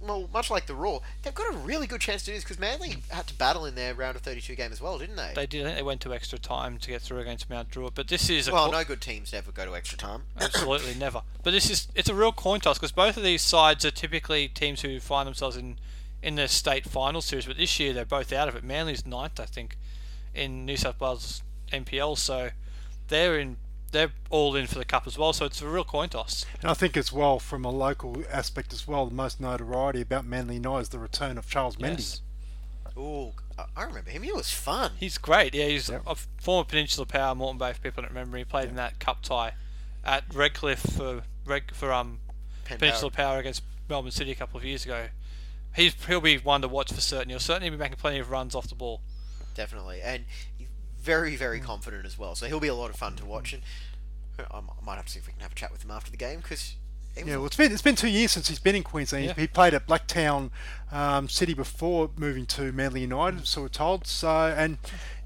[0.00, 2.58] well, much like the Roar, they've got a really good chance to do this because
[2.58, 5.32] Manly had to battle in their round of 32 game as well, didn't they?
[5.34, 5.62] They did.
[5.62, 8.30] I think they went to extra time to get through against Mount Druitt, but this
[8.30, 10.22] is a well, co- no good teams never go to extra time.
[10.40, 11.22] absolutely never.
[11.42, 14.48] But this is it's a real coin toss because both of these sides are typically
[14.48, 15.78] teams who find themselves in
[16.22, 17.46] in the state final series.
[17.46, 18.64] But this year they're both out of it.
[18.64, 19.76] Manly's ninth, I think,
[20.34, 21.42] in New South Wales
[21.72, 22.50] NPL, so
[23.08, 23.56] they're in.
[23.90, 26.44] They're all in for the cup as well, so it's a real coin toss.
[26.60, 30.26] And I think as well, from a local aspect as well, the most notoriety about
[30.26, 31.98] Manly United is the return of Charles Mendy.
[31.98, 32.20] Yes.
[32.98, 34.22] Ooh, I- I remember him.
[34.24, 34.92] He was fun.
[34.98, 35.54] He's great.
[35.54, 36.02] Yeah, he's Yep.
[36.06, 37.70] a former Peninsula Power Moreton Bay.
[37.70, 39.52] If people don't remember, he played in that cup tie
[40.04, 42.20] at Redcliffe for Red, for um
[42.64, 43.26] Penn Peninsula Power.
[43.34, 45.08] Power against Melbourne City a couple of years ago.
[45.74, 47.30] He's he'll be one to watch for certain.
[47.30, 49.00] He'll certainly be making plenty of runs off the ball.
[49.54, 50.24] definitely, and
[50.56, 50.67] he's
[51.08, 52.34] very, very confident as well.
[52.34, 53.62] So he'll be a lot of fun to watch, and
[54.38, 55.90] I m- I might have to see if we can have a chat with him
[55.90, 56.74] after the game because
[57.16, 59.24] It Yeah, was- well, it's been it's been two years since he's been in Queensland.
[59.24, 59.34] Yeah.
[59.34, 60.50] He played at Blacktown
[60.92, 64.06] um, City before moving to Manly United, so we're told.
[64.06, 64.28] So
[64.62, 64.76] and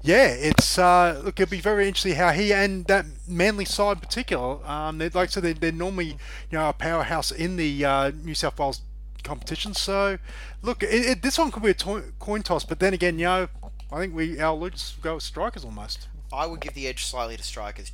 [0.01, 3.99] yeah, it's uh, look, it'll be very interesting how he and that Manly side in
[4.07, 4.65] particular.
[4.65, 6.07] Um, they like I said, they're, they're normally
[6.49, 8.81] you know a powerhouse in the uh, New South Wales
[9.23, 9.73] competition.
[9.75, 10.17] So
[10.63, 13.25] look, it, it, this one could be a to- coin toss, but then again, you
[13.25, 13.47] know,
[13.93, 16.07] I think we our Luke's go with strikers almost.
[16.31, 17.91] I would give the edge slightly to strikers.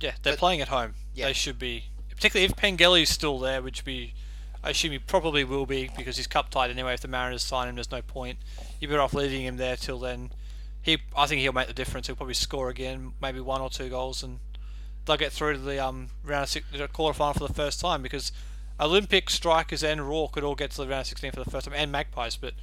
[0.00, 0.94] Yeah, they're But- playing at home.
[1.14, 1.26] Yeah.
[1.26, 4.14] They should be, particularly if Pengelly's still there, which be,
[4.62, 6.94] I assume he probably will be because he's cup tied anyway.
[6.94, 8.38] If the Mariners sign him, there's no point.
[8.80, 10.32] You're better off leaving him there till then.
[10.80, 12.06] He, I think he'll make the difference.
[12.06, 14.38] He'll probably score again, maybe one or two goals, and
[15.04, 18.02] they'll get through to the um round of six, the quarterfinal for the first time
[18.02, 18.32] because
[18.80, 21.66] Olympic strikers and Roar could all get to the round of 16 for the first
[21.66, 22.54] time, and Magpies, but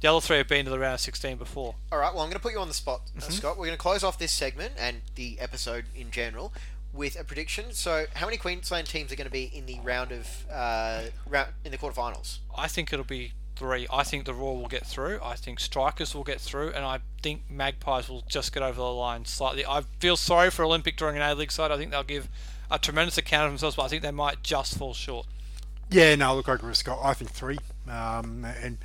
[0.00, 1.74] the other three have been to the round of 16 before.
[1.92, 3.32] All right, well, I'm going to put you on the spot, uh, Mm-hmm.
[3.32, 3.56] Scott.
[3.58, 6.52] We're going to close off this segment and the episode in general
[6.92, 7.72] with a prediction.
[7.72, 11.50] So, how many Queensland teams are going to be in the round of uh, round
[11.64, 12.38] in the quarterfinals?
[12.56, 13.86] I think it'll be three.
[13.90, 15.18] I think the Roar will get through.
[15.22, 18.84] I think Strikers will get through, and I think Magpies will just get over the
[18.84, 19.64] line slightly.
[19.66, 21.70] I feel sorry for Olympic during an A League side.
[21.70, 22.28] I think they'll give
[22.70, 25.26] a tremendous account of themselves, but I think they might just fall short.
[25.90, 26.98] Yeah, no, look, I agree with Scott.
[27.02, 28.78] I think three, um, and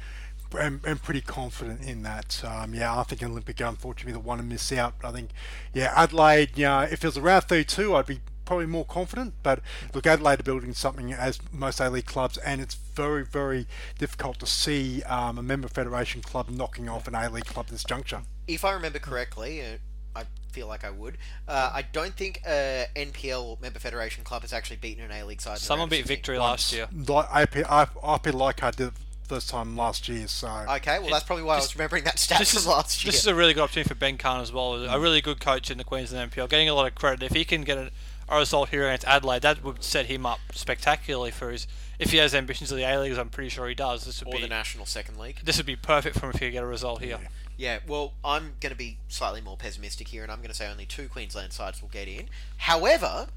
[0.59, 2.41] and, and pretty confident in that.
[2.43, 4.95] Um, yeah, I think Olympic are unfortunately the one to miss out.
[5.03, 5.29] I think,
[5.73, 6.57] yeah, Adelaide.
[6.57, 9.33] You know, if it was around 32, I'd be probably more confident.
[9.43, 9.61] But
[9.93, 13.65] look, Adelaide are building something as most A League clubs, and it's very, very
[13.97, 17.71] difficult to see um, a member federation club knocking off an A League club at
[17.71, 18.23] this juncture.
[18.47, 19.77] If I remember correctly, uh,
[20.15, 21.17] I feel like I would.
[21.47, 25.41] Uh, I don't think a NPL member federation club has actually beaten an A League
[25.41, 25.53] side.
[25.53, 26.15] in Someone beat 16.
[26.17, 26.87] Victory last year.
[27.07, 28.91] Like APIA, APIA Leichhardt did
[29.31, 32.19] it first time last year, so Okay, well, that's probably why I was remembering that
[32.19, 33.11] stat This from is, last year.
[33.11, 34.75] this is a really good opportunity for Ben Cahn as well.
[34.75, 37.23] A really good coach in the Queensland NPL, getting a lot of credit.
[37.23, 37.91] If he can get a,
[38.29, 41.67] a result here against Adelaide, that would set him up spectacularly for his.
[41.99, 44.23] If he has ambitions of the A League, as I'm pretty sure he does, this
[44.23, 45.39] would or be the National Second League.
[45.43, 47.19] this would be perfect for him if he could get a result here.
[47.57, 50.67] Yeah, well, I'm going to be slightly more pessimistic here, and I'm going to say
[50.67, 52.27] only two Queensland sides will get in.
[52.57, 53.27] However,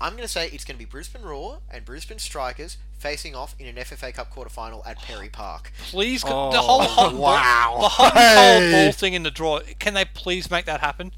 [0.00, 3.54] I'm going to say it's going to be Brisbane Roar and Brisbane Strikers facing off
[3.58, 5.72] in an FFA Cup quarter-final at Perry Park.
[5.90, 7.78] Please, the Oh, whole hot wow.
[7.80, 8.58] the hot Hey.
[8.70, 9.60] cold ball thing in the draw.
[9.78, 11.12] Can they please make that happen?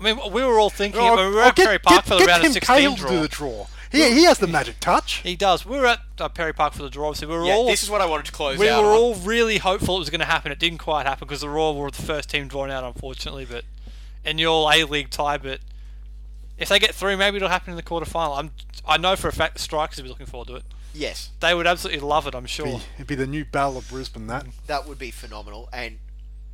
[0.00, 2.18] I mean, we were all thinking Oh, we were oh, at Perry Park for the
[2.20, 3.20] get round Tim of 16 Cahill to draw.
[3.22, 3.66] the draw.
[3.90, 5.14] He, he has the magic touch.
[5.22, 5.64] He does.
[5.64, 7.08] We were at uh, Perry Park for the draw.
[7.08, 8.90] Obviously, we were Yeah, all this is what I wanted to close we out were
[8.90, 8.96] on.
[8.96, 10.52] all really hopeful it was going to happen.
[10.52, 13.46] It didn't quite happen because the Roar were the first team drawn out, unfortunately.
[13.46, 13.64] But
[14.26, 15.60] and you're all A League tie, but
[16.58, 18.38] if they get through, maybe it'll happen in the quarterfinal.
[18.38, 18.50] I'm
[18.86, 20.64] I know for a fact the Strikers will be looking forward to it.
[20.94, 22.34] Yes, They would absolutely love it.
[22.34, 22.66] I'm sure.
[22.66, 24.26] Be, it'd be the new Battle of Brisbane.
[24.26, 25.98] That that would be phenomenal, and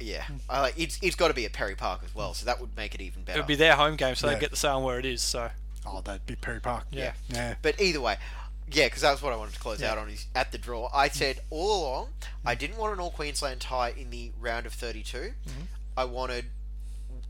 [0.00, 0.36] yeah, hmm.
[0.50, 2.76] I like it's it's got to be at Perry Park as well, so that would
[2.76, 3.22] make it even better.
[3.22, 3.40] It better.
[3.40, 4.34] would be their home game, so Yeah.
[4.34, 5.22] they get the say on where it is.
[5.22, 5.50] So
[5.86, 6.84] oh, that'd be Perry Park.
[6.90, 7.12] Yeah.
[7.28, 7.54] yeah.
[7.62, 8.16] But either way,
[8.70, 10.90] yeah, because that's what I wanted to close out on is at the draw.
[10.92, 11.14] I hmm.
[11.14, 12.08] said all along
[12.44, 12.58] I hmm.
[12.58, 15.16] didn't want an all Queensland tie in the round of 32.
[15.18, 15.60] Mm-hmm.
[15.96, 16.46] I wanted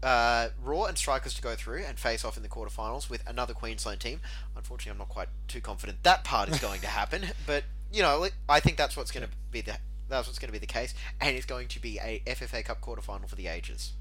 [0.05, 3.55] uh, Roar and Strikers to go through and face off in the quarterfinals with another
[3.55, 4.21] Queensland team.
[4.55, 8.29] Unfortunately, I'm not quite too confident that part is going to happen, but you know,
[8.49, 9.77] I think that's what's going to be the
[10.09, 12.81] that's what's going to be the case, and it's going to be a FFA Cup
[12.81, 13.93] quarterfinal for the ages.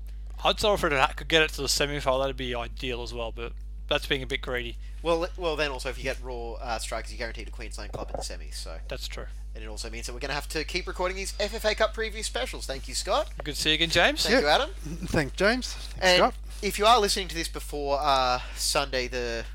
[0.43, 3.31] I'd say if it could get it to the semi-final, that'd be ideal as well.
[3.31, 3.53] But
[3.87, 4.77] that's being a bit greedy.
[5.01, 8.09] Well, well, then also if you get Roar uh, Strikers, you're guaranteed a Queensland club
[8.09, 8.55] in the semis.
[8.55, 9.27] So, That's true.
[9.55, 11.95] And it also means that we're going to have to keep recording these FFA Cup
[11.95, 12.65] preview specials.
[12.65, 13.29] Thank you, Scott.
[13.43, 14.25] Good to see you again, James.
[14.25, 14.69] Thank you, Adam.
[15.07, 15.73] Thanks, James.
[15.73, 16.33] Thanks, And Scott.
[16.61, 19.45] if you are listening to this before uh, Sunday the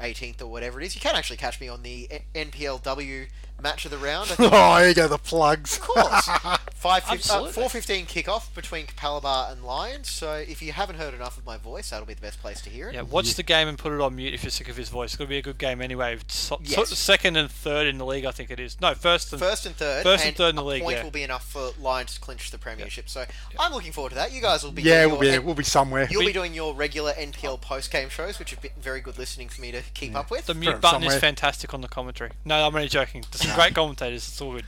[0.00, 3.28] 18th or whatever it is, you can actually catch me on the NPLW
[3.62, 4.30] match of the round.
[4.30, 5.76] I think, Oh, here you go the plugs.
[5.76, 6.28] of course.
[6.76, 7.52] Five fif- uh, Absolutely.
[7.52, 10.08] four fifteen kickoff between Capalaba and Lions.
[10.10, 12.70] So if you haven't heard enough of my voice, that'll be the best place to
[12.70, 12.94] hear it.
[12.94, 15.10] Yeah, watch the game and put it on mute if you're sick of his voice.
[15.10, 16.18] It's going to be a good game anyway.
[16.28, 16.90] So, so- Yes.
[16.96, 18.80] second and third in the league, I think it is.
[18.80, 20.02] No, first and First and third.
[20.04, 21.02] First and third in the a league, Point yeah.
[21.04, 23.08] will be enough for Lions to clinch the premiership.
[23.08, 23.24] So
[23.58, 24.32] I'm looking forward to that.
[24.32, 24.82] You guys will be.
[24.82, 26.06] Yeah, doing we'll be your- we'll be somewhere.
[26.10, 29.18] You'll We- be doing your regular NPL post game shows, which have been very good
[29.18, 30.46] listening for me to keep up with.
[30.46, 32.30] the mute From button is fantastic on the commentary.
[32.44, 33.24] No, I'm only joking.
[33.46, 34.26] Some great commentators.
[34.28, 34.64] It's all good.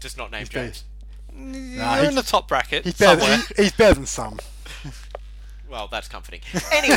[0.00, 0.84] Just not named James.
[1.32, 3.38] Nah, You're in the top bracket he's, better, somewhere.
[3.56, 4.38] he- he's better than some.
[5.68, 6.40] Well, that's comforting.
[6.72, 6.96] Anyway,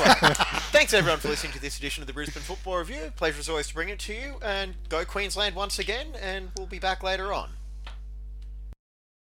[0.71, 3.11] thanks everyone for listening to this edition of the Brisbane Football Review.
[3.15, 6.07] Pleasure as always to bring it to you, and go Queensland once again.
[6.21, 7.49] And we'll be back later on.